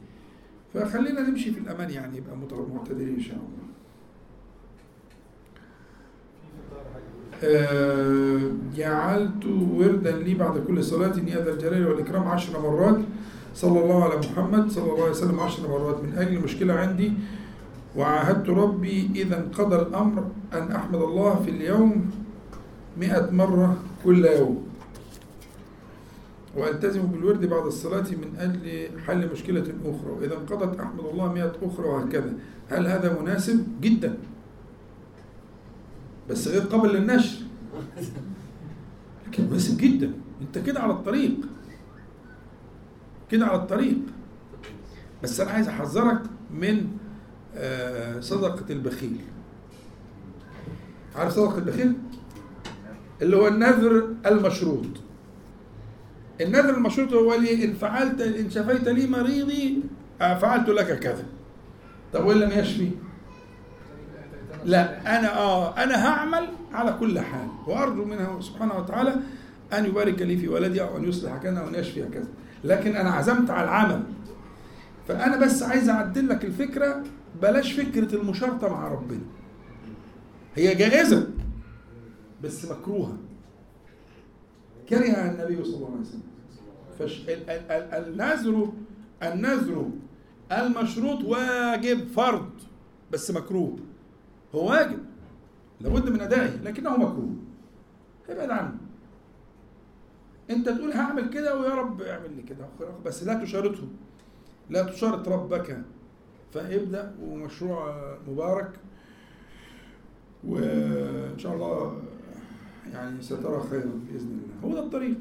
[0.74, 3.62] فخلينا نمشي في الأمان يعني يبقى معتدلين إن شاء الله
[6.72, 7.31] آه،
[8.76, 12.98] جعلت وردا لي بعد كل صلاة يا ذا الجلال والإكرام عشر مرات.
[13.54, 16.04] صلى الله على محمد صلى الله عليه وسلم عشر مرات.
[16.04, 17.12] من أجل مشكلة عندي
[17.96, 22.10] وعاهدت ربي إذا انقضى الأمر أن أحمد الله في اليوم
[22.96, 24.66] مئة مرة كل يوم.
[26.56, 30.10] وألتزم بالورد بعد الصلاة من أجل حل مشكلة أخرى.
[30.20, 32.32] وإذا انقضت أحمد الله مئة أخرى وهكذا.
[32.70, 34.16] هل هذا مناسب؟ جدا.
[36.30, 37.38] بس غير قابل للنشر
[39.26, 40.12] لكن مناسب جدا.
[40.42, 41.36] أنت كده على الطريق.
[43.30, 43.98] كده على الطريق.
[45.22, 46.86] بس أنا عايز أحذرك من
[47.56, 49.20] آه، صدقة البخيل.
[51.16, 51.92] عارف صدقة البخيل؟
[53.22, 54.86] اللي هو النذر المشروط.
[56.40, 59.82] النذر المشروط هو لي إن فعلت إن شفيت لي مريضي
[60.20, 61.24] آه، فعلت لك كذا.
[62.12, 62.90] طب وان لم يشفي؟
[64.64, 69.14] لا أنا آه أنا هعمل على كل حال وأرجو منه سبحانه وتعالى
[69.72, 72.28] أن يبارك لي في ولدي أو أن يصلح كذا أو أن يشفي كذا.
[72.64, 74.02] لكن أنا عزمت على العمل.
[75.08, 77.02] فأنا بس عايز أعدل لك الفكرة
[77.42, 79.20] بلاش فكرة المشارطة مع ربنا.
[80.54, 81.28] هي جائزة
[82.44, 83.16] بس مكروهة.
[84.88, 86.22] كره النبي صلى الله عليه وسلم.
[86.98, 88.72] فش ال- ال- ال- النذر
[89.22, 89.90] النذر
[90.52, 92.50] المشروط واجب فرض
[93.12, 93.76] بس مكروه.
[94.54, 94.98] هو واجب
[95.80, 97.34] لابد من أدائه لكنه مكروه.
[98.28, 98.76] ابعد عنه.
[100.50, 102.66] أنت تقول هعمل كده ويا رب اعمل لي كده
[103.04, 103.88] بس لا تشارطه
[104.70, 105.82] لا تشارط ربك.
[106.54, 108.70] فابدأ ومشروع مبارك
[110.44, 112.02] وإن شاء الله
[112.92, 114.54] يعني سترى خيرا بإذن الله.
[114.64, 115.18] هو ده الطريق.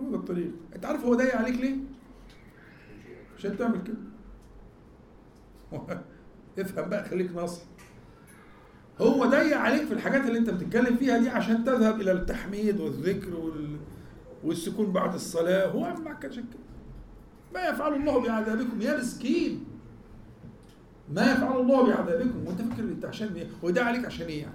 [0.00, 0.50] هو ده الطريق.
[0.74, 1.76] أنت عارف هو ضايق عليك ليه؟
[3.38, 3.96] عشان تعمل كده.
[6.58, 7.62] افهم بقى خليك ناصح
[9.02, 13.34] هو ضيق عليك في الحاجات اللي انت بتتكلم فيها دي عشان تذهب إلى التحميد والذكر
[13.34, 13.76] وال...
[14.44, 15.66] والسكون بعد الصلاة.
[15.66, 16.62] هو معاك عشان كده.
[17.54, 19.64] ما يفعل الله بعذابكم يا مسكين.
[21.14, 22.46] ما يفعل الله بعذابكم.
[22.46, 24.54] وانت فاكر انت عشان إيه؟ وده عليك عشان إيه يعني؟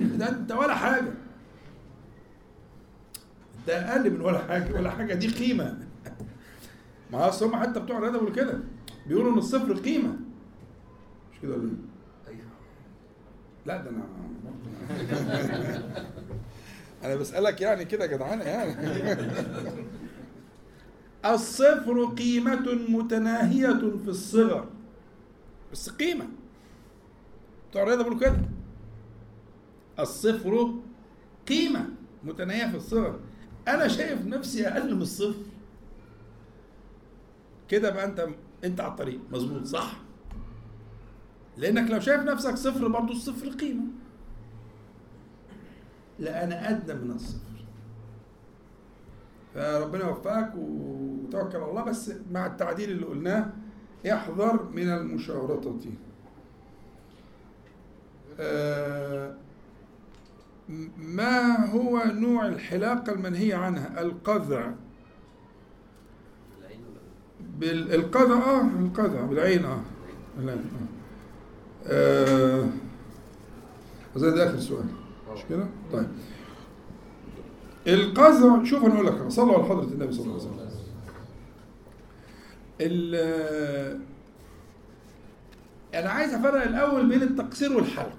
[0.00, 1.12] ده انت ولا حاجة.
[3.66, 4.74] ده أقل من ولا حاجة.
[4.74, 5.78] ولا حاجة دي قيمة.
[7.12, 8.58] ما أصل هم حتى بتوع بيقولوا كده
[9.06, 10.16] بيقولوا إن الصفر قيمة.
[11.32, 11.56] مش كده؟
[13.66, 14.04] لا ده أنا
[17.04, 18.76] أنا بسألك يعني كده جدعانه يعني.
[21.34, 23.72] الصفر قيمة متناهية
[24.04, 24.68] في الصغر.
[25.72, 26.24] بس قيمة.
[27.70, 28.36] بتوع الرياضة بيقولوا كده.
[29.98, 30.74] الصفر
[31.48, 31.86] قيمة
[32.24, 33.20] متناهية في الصغر.
[33.68, 35.42] أنا شايف نفسي أقل من الصفر.
[37.68, 38.26] كده بقى أنت
[38.64, 39.20] أنت على الطريق.
[39.32, 39.96] مظبوط صح؟
[41.56, 43.84] لأنك لو شايف نفسك صفر برضه الصفر قيمة.
[46.18, 47.40] لا أنا أدنى من الصفر.
[49.54, 53.52] فربنا يوفقك وتوكل على الله بس مع التعديل اللي قلناه
[54.12, 55.80] احذر من المشارطة.
[58.40, 59.34] آه،
[60.98, 64.72] ما هو نوع الحلاقة المنهية عنها؟ القذع.
[67.58, 69.80] بالقذع آه القذع بالعين آه.
[70.38, 70.95] بالعين آه,
[71.86, 72.66] آه.
[74.16, 74.84] أظن ده آخر سؤال.
[75.34, 76.08] مش كده؟ طيب.
[77.86, 80.66] القذع شوف أنا أقول لك صلوا على حضرة النبي صلى الله عليه وسلم.
[82.80, 84.00] ال-
[85.94, 88.16] أنا عايز أفرق الأول بين التقصير والحلق.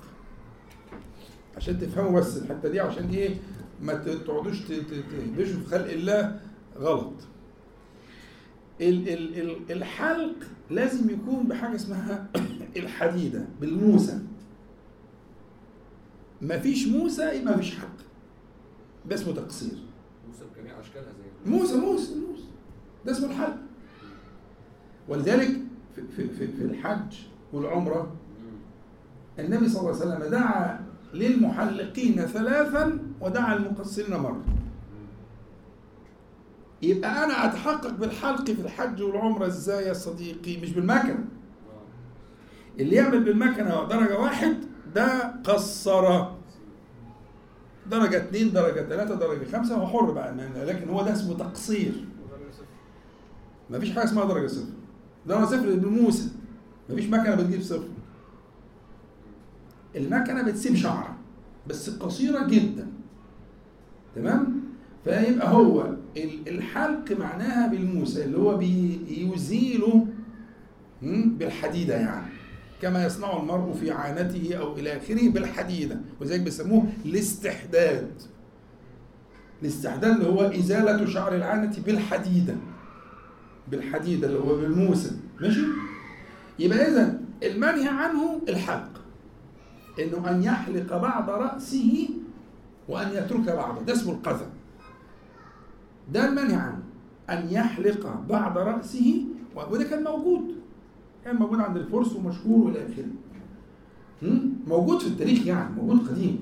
[1.58, 3.36] عشان تفهموا بس الحتة دي عشان إيه؟
[3.82, 6.40] ما تقعدوش تهبشوا في خلق الله
[6.80, 7.14] غلط.
[8.82, 10.36] ال- ال- ال- الحلق
[10.70, 12.28] لازم يكون بحاجة اسمها
[12.78, 14.20] الحديدة بالموسى.
[16.42, 17.98] مفيش موسى يبقى مفيش حلق
[19.06, 19.78] ده اسمه تقصير.
[20.28, 22.44] موسى بجميع أشكالها زي موسى موسى موسى.
[23.06, 23.58] ده اسمه الحلق
[25.10, 25.48] ولذلك
[25.96, 27.16] في, في, في, في الحج
[27.54, 28.16] والعمرة
[29.40, 30.80] النبي صلى الله عليه وسلم دعا
[31.14, 34.44] للمحلقين ثلاثا ودعا للمقصرين مرة.
[36.82, 41.26] يبقى أنا أتحقق بالحلق في الحج والعمرة إزاي يا صديقي؟ مش بالمكنة
[42.80, 44.58] اللي يعمل بالمكنة درجة واحد
[44.96, 46.26] ده قصر
[47.88, 50.36] درجة اتنين درجة تلاتة درجة خمسة هو حر بقى
[50.66, 52.06] لكن هو ده اسمه تقصير.
[53.70, 54.70] ما فيش حاجة اسمها درجة صفر.
[55.28, 56.30] درجة صفر بالموسى
[56.90, 57.88] مفيش مكنة بتجيب صفر.
[59.96, 61.16] المكنة بتسيب شعرة
[61.68, 62.88] بس قصيرة جدا.
[64.16, 64.62] تمام؟
[65.04, 65.96] فيبقى هو
[66.48, 70.08] الحلق معناها بالموسى اللي هو بيزيله
[71.02, 72.28] مم، بالحديدة يعني
[72.82, 78.12] كما يصنع المرء في عانته أو إلى آخره بالحديدة وذلك بيسموه الاستحداد.
[79.62, 82.56] الاستحداد اللي هو إزالة شعر العانة بالحديدة
[83.72, 85.12] بالحديدة اللي هو بالموسى
[85.42, 85.62] ماشي؟
[86.60, 88.90] يبقى اذا المنهي عنه الحلق
[90.00, 92.10] إنه أن يحلق بعض رأسه
[92.90, 94.46] وأن يترك بعضه ده اسمه القذى
[96.14, 96.80] ده المنهي عنه
[97.30, 99.26] أن يحلق بعض رأسه
[99.72, 100.42] وده كان موجود.
[101.26, 103.08] كان موجود عند الفرس ومشهور وإلى آخره؟
[104.68, 106.40] موجود في التاريخ يعني موجود قديم.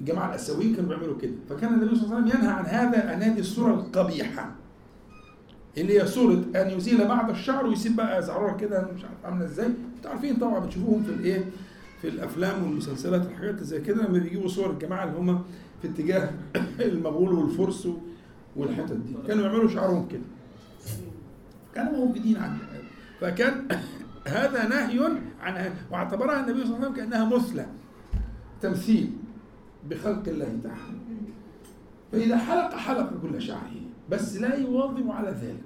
[0.00, 1.32] الجماعة الأسيويين كانوا بيعملوا كده.
[1.48, 4.50] فكان النبي صلى الله عليه وسلم ينهى عن هذا ان هذه الصورة القبيحة
[5.78, 9.66] اللي هي صورة أن يزيل بعض الشعر ويسيب بقى زعرور كده مش عارف عاملة إزاي.
[9.96, 11.44] أنتوا عارفين طبعا بتشوفوهم في الإيه؟
[12.02, 15.42] في الأفلام والمسلسلات الحاجات اللي زي كده لما بيجيبوا صور الجماعة اللي هم
[15.82, 16.30] في اتجاه
[16.80, 17.88] المغول والفرس
[18.56, 19.14] والحتت دي.
[19.26, 20.22] كانوا يعملوا شعرهم كده.
[21.74, 22.58] كانوا موجودين عن
[23.20, 23.68] فكان
[24.26, 27.66] هذا نهي عن واعتبرها النبي صلى الله عليه وسلم كأنها مثلى
[28.60, 29.12] تمثيل
[29.90, 30.98] بخلق الله تعالى.
[32.12, 33.80] فإذا حلق حلق كل شعره.
[34.10, 35.62] بس لا يواظب على ذلك.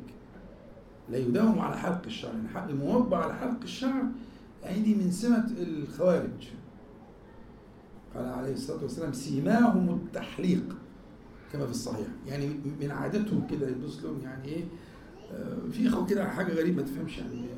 [1.10, 2.32] لا يداوم على حلق الشعر.
[2.32, 2.48] يعني
[3.14, 4.02] على حلق الشعر
[4.62, 6.48] يعني دي من سمة الخوارج.
[8.14, 10.76] قال عليه الصلاة والسلام سيماهم التحليق.
[11.52, 12.06] كما في الصحيح.
[12.26, 12.48] يعني
[12.80, 14.64] من عادتهم كده يبص لهم يعني إيه
[15.32, 17.54] آه، في اخوه كده حاجة غريبة ما تفهمش يعني إيه.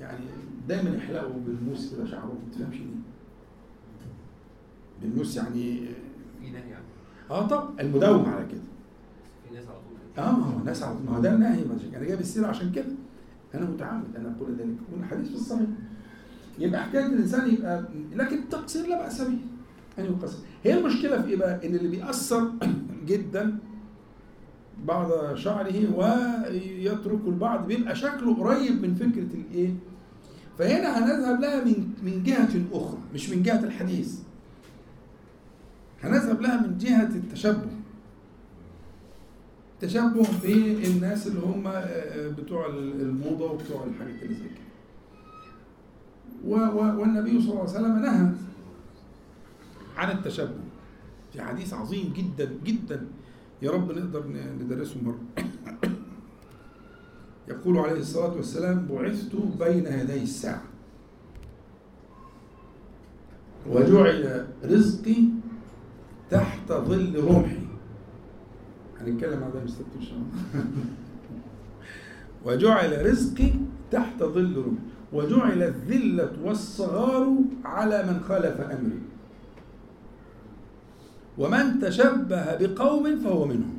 [0.00, 0.24] يعني
[0.68, 2.86] دايما يحلقوا بالموس كده شعرهم ما تفهمش ليه.
[5.02, 5.80] بالموس يعني
[6.42, 6.84] نهي يعني.
[7.30, 8.60] آه طب المداوم على كده.
[9.48, 10.24] في ناس على طول.
[10.24, 11.64] آه ما هو الناس على ما هو ده النهي
[11.96, 12.92] أنا جايب السيرة عشان كده.
[13.54, 15.68] أنا متعمد إن أقول ذلك والحديث في الصحيح.
[16.58, 17.84] يبقى حكاية الإنسان يبقى
[18.14, 19.38] لكن التقصير لا بأس به.
[20.04, 22.50] يقصر هي المشكلة في إيه بقى؟ إن اللي بيأثر
[23.08, 23.58] جدا
[24.84, 29.74] بعض شعره ويترك البعض بيبقى شكله قريب من فكرة الإيه؟
[30.58, 34.18] فهنا هنذهب لها من من جهة أخرى مش من جهة الحديث
[36.02, 37.70] هنذهب لها من جهة التشبه
[39.80, 44.68] تشبه بالناس اللي هم آه، بتوع الموضة وبتوع الحاجات اللي زي كده
[46.74, 48.32] والنبي صلى الله عليه وسلم نهى
[49.98, 50.60] عن التشبه.
[51.32, 53.06] في حديث عظيم جدا جدا
[53.62, 54.24] يا رب نقدر
[54.60, 55.20] ندرسه مرة.
[57.48, 60.62] يقول عليه الصلاة والسلام بعثت بين يدي الساعة
[63.70, 65.16] وجعل رزقي
[66.30, 67.58] تحت ظل رمحي
[69.00, 70.64] هنتكلم عن ده مستر ان شاء الله
[72.44, 73.50] وجعل رزقي
[73.90, 77.34] تحت ظل رمحي وجعل الذلة والصغار
[77.64, 79.00] على من خالف أمري.
[81.38, 83.74] ومن تشبه بقوم فهو منهم.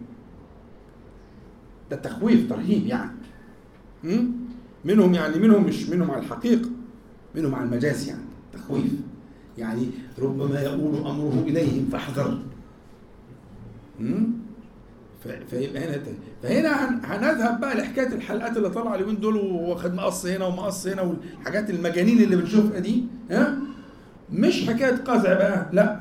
[1.91, 3.11] ده تخويف ترهيب يعني.
[4.03, 4.25] م?
[4.85, 6.69] منهم يعني منهم مش منهم على الحقيقة
[7.35, 8.21] منهم على المجاز يعني.
[8.53, 8.91] تخويف.
[9.57, 9.87] يعني
[10.19, 12.39] ربما يقول أمره إليهم فاحذر
[15.49, 16.01] فيبقى هنا
[16.43, 21.01] فهنا هن- هنذهب بقى لحكاية الحلقات اللي طالعة اليومين دول واخد مقص هنا ومقص هنا
[21.01, 23.57] والحاجات المجانين اللي بنشوفها دي ها؟
[24.33, 25.99] مش حكاية قزع بقى لا.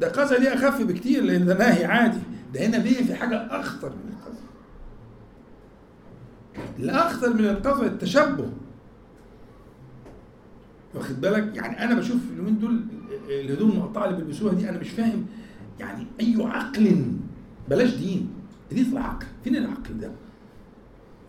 [0.00, 2.18] ده قزع دي أخف بكتير لأن ده نهي عادي.
[2.54, 4.42] ده هنا بيه في حاجة أخطر من القزع
[6.78, 8.52] الأخطر من القزع التشبه.
[10.94, 12.80] واخد بالك؟ يعني أنا بشوف اليومين دول
[13.28, 15.26] الهدوم المقطعة اللي بيلبسوها دي أنا مش فاهم
[15.80, 17.02] يعني أي عقل
[17.68, 18.30] بلاش دين.
[18.72, 19.26] دي في العقل.
[19.44, 20.10] فين العقل ده؟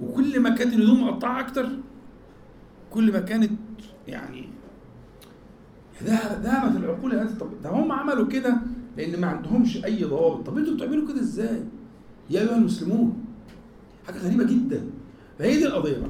[0.01, 1.69] وكل ما كانت الهدوم مقطعة أكتر
[2.91, 3.51] كل ما كانت
[4.07, 4.49] يعني
[6.03, 8.57] ذهبت العقول هذه طب ده هم عملوا كده
[8.97, 10.45] لأن ما عندهمش أي ضوابط.
[10.47, 11.63] طب أنتوا بتعملوا كده إزاي؟
[12.29, 13.25] يا أيها المسلمون
[14.07, 14.81] حاجة غريبة جدا.
[15.39, 16.09] فهي دي القضية بقى.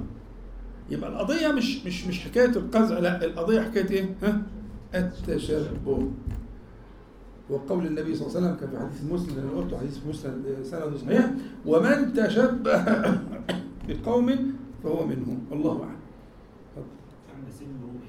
[0.89, 4.41] يبقى القضية مش مش مش حكاية القزع لا القضية حكاية إيه؟ ها؟
[4.95, 6.11] التشبه.
[7.49, 10.95] وقول النبي صلى الله عليه وسلم كان في حديث مسلم اللي قلته حديث مسلم سند
[11.05, 11.31] صحيح.
[11.65, 12.83] ومن تشبه
[13.89, 14.53] بقوم
[14.83, 15.39] فهو منهم.
[15.51, 15.97] الله أعلم
[17.35, 18.07] عند سن روحي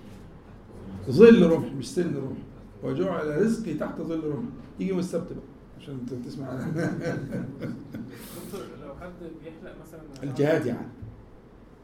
[1.11, 2.39] ظل رمح مش سن رمح.
[2.83, 4.49] وجعل رزقي تحت ظل رمح.
[4.81, 5.45] يجي يوم السبت بقى
[5.81, 6.85] عشان انت تسمع دكتور
[8.83, 9.13] لو حد
[9.45, 10.89] بيحلق مثلا الجهاد يعني.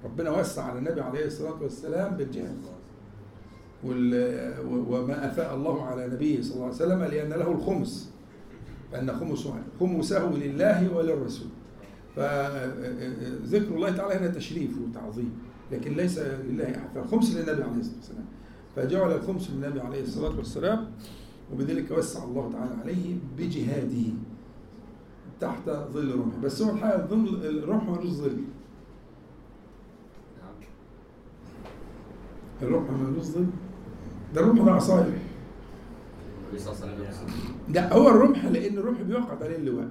[0.05, 2.57] ربنا وسع على النبي عليه الصلاة والسلام بالجهاد.
[3.85, 8.13] وما أفاء الله على نبيه صلى الله عليه وسلم لأن له الخمس.
[8.93, 11.49] فأن خمسه خمسه لله وللرسول.
[12.17, 15.33] فذكر الله تعالى هنا تشريف وتعظيم.
[15.73, 16.89] لكن ليس لله أحد.
[16.95, 18.25] فالخمس للنبي عليه الصلاة والسلام.
[18.77, 20.91] فجعل الخمس للنبي عليه الصلاة والسلام
[21.53, 24.13] وبذلك وسع الله تعالى عليه بجهاده
[25.41, 28.37] تحت ظل رمح بس هو الحقيقة ظل الرمح ملوش ظل.
[32.63, 33.47] الرمح ملوش ظل.
[34.35, 35.05] ده الرمح ده يقصد.
[37.69, 39.89] لا هو الرمح لأن الرمح بيعقد عليه اللواء.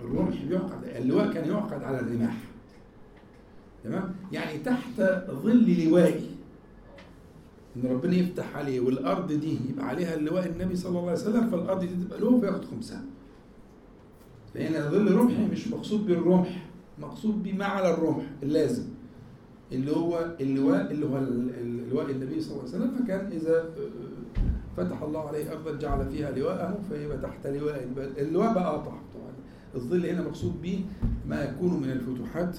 [0.00, 2.36] الرمح بيعقد اللواء كان يعقد على الرماح.
[3.84, 5.00] تمام؟ يعني تحت
[5.30, 6.33] ظل لوائي.
[7.76, 11.80] إن ربنا يفتح عليه والأرض دي يبقى عليها اللواء النبي صلى الله عليه وسلم فالأرض
[11.80, 13.02] دي تبقى له فياخد خمسها
[14.54, 16.66] فهنا ظل رمحي مش مقصود بالرمح
[16.98, 18.84] مقصود بما على الرمح اللازم
[19.72, 23.70] اللي هو اللواء اللي هو ال- ال- اللواء النبي صلى الله عليه وسلم فكان إذا
[24.76, 27.88] فتح الله عليه ارضا جعل فيها لواءه فيبقى تحت لواء
[28.18, 28.92] اللواء بقى قطع
[29.74, 30.84] الظل هنا مقصود به
[31.28, 32.56] ما يكون من الفتوحات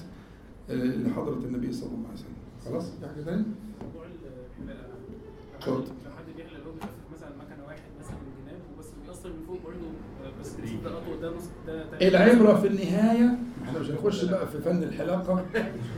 [0.70, 2.34] اللي حضرت النبي صلى الله عليه وسلم.
[2.64, 3.44] خلاص؟ في حاجة ثانية
[3.82, 4.36] موضوع الحلال
[4.66, 4.85] لو
[5.68, 5.92] اتفضل.
[6.04, 6.74] لو حد بيحلق
[7.16, 9.86] مثلا مكنه واحد مثلا من وبس بيأثر من فوق برضه
[10.40, 10.48] بس
[10.84, 15.44] ده أطول ده نص ده العبرة في النهاية إحنا مش هنخش بقى في فن الحلاقة.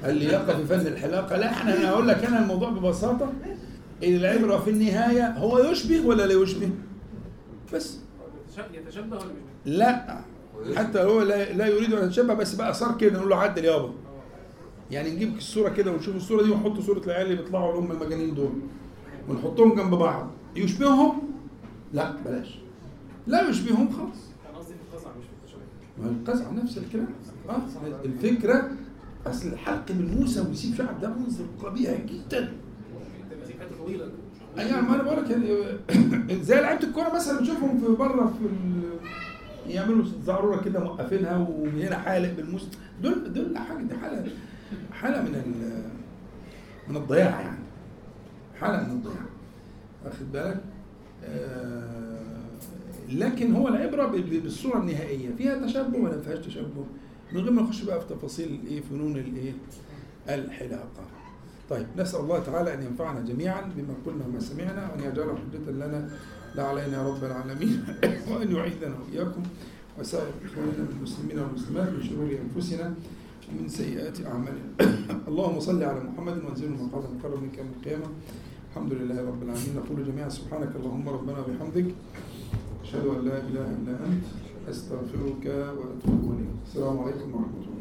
[0.04, 1.36] اللياقة في فن الحلاقة.
[1.36, 3.32] لا إحنا أنا هقول لك أنا الموضوع ببساطة.
[4.02, 6.70] العبرة في النهاية هو يشبه ولا لا يشبه؟
[7.74, 7.98] بس.
[8.48, 9.32] يتش- يتشبه ولا
[9.66, 10.20] لا.
[10.76, 13.92] حتى هو لا, لا يريد أن يتشبه بس بقى صار كده نقول له عدل يابا.
[14.90, 18.34] يعني نجيب الصورة كده ونشوف الصورة دي ونحط صورة العيال اللي بيطلعوا اللي هم المجانين
[18.34, 18.52] دول.
[19.28, 20.30] ونحطهم جنب بعض.
[20.56, 21.22] يشبههم؟
[21.92, 22.58] لا بلاش.
[23.26, 24.18] لا يشبههم خالص.
[24.50, 26.50] أنا قصدي في القزع مش في القزع.
[26.50, 27.08] نفس الكلام.
[27.48, 28.70] آه الفكرة
[29.26, 32.52] أصل الحلق بالموسى ويسيب شعر ده منظر قبيح جدا.
[34.58, 35.48] أيوه ما أنا بقول لك يعني
[36.48, 38.48] زي لعيبة الكورة مثلا بتشوفهم في بره في.
[39.72, 42.68] يعملوا زعروره كده موقفينها ومن هنا حالق بالموسى.
[43.02, 44.30] دول دول حاجة دي حالة
[44.92, 45.82] حالة من ال...
[46.88, 47.67] من الضياع يعني.
[48.60, 49.24] حالة من الضياع.
[50.04, 50.60] واخد بالك؟
[51.24, 52.18] آه
[53.08, 55.30] لكن هو العبرة بالصورة النهائية.
[55.38, 56.84] فيها تشبه ولا فيهاش تشبه؟
[57.32, 59.52] من غير ما نخش بقى في تفاصيل الايه فنون الايه؟
[60.28, 61.04] الحلاقة.
[61.70, 66.10] طيب نسأل الله تعالى أن ينفعنا جميعا بما قلنا وما سمعنا وأن يجعله حجة لنا
[66.54, 67.84] لا علينا رب العالمين
[68.30, 69.42] وأن يعيذنا وإياكم.
[69.98, 72.94] وسائر إخواننا المسلمين والمسلمات من شرور أنفسنا
[73.50, 74.68] ومن سيئات أعمالنا.
[75.28, 78.06] اللهم صل على محمد وانزله مقام مقرب منك يوم القيامة.
[78.78, 79.74] الحمد لله رب العالمين.
[79.76, 81.88] نقول جميعا سبحانك اللهم ربنا وبحمدك
[82.84, 84.26] أشهد أن لا إله إلا أنت.
[84.70, 85.44] أستغفرك
[85.78, 86.54] وأتوب إليك.
[86.66, 87.77] السلام عليكم ورحمة الله.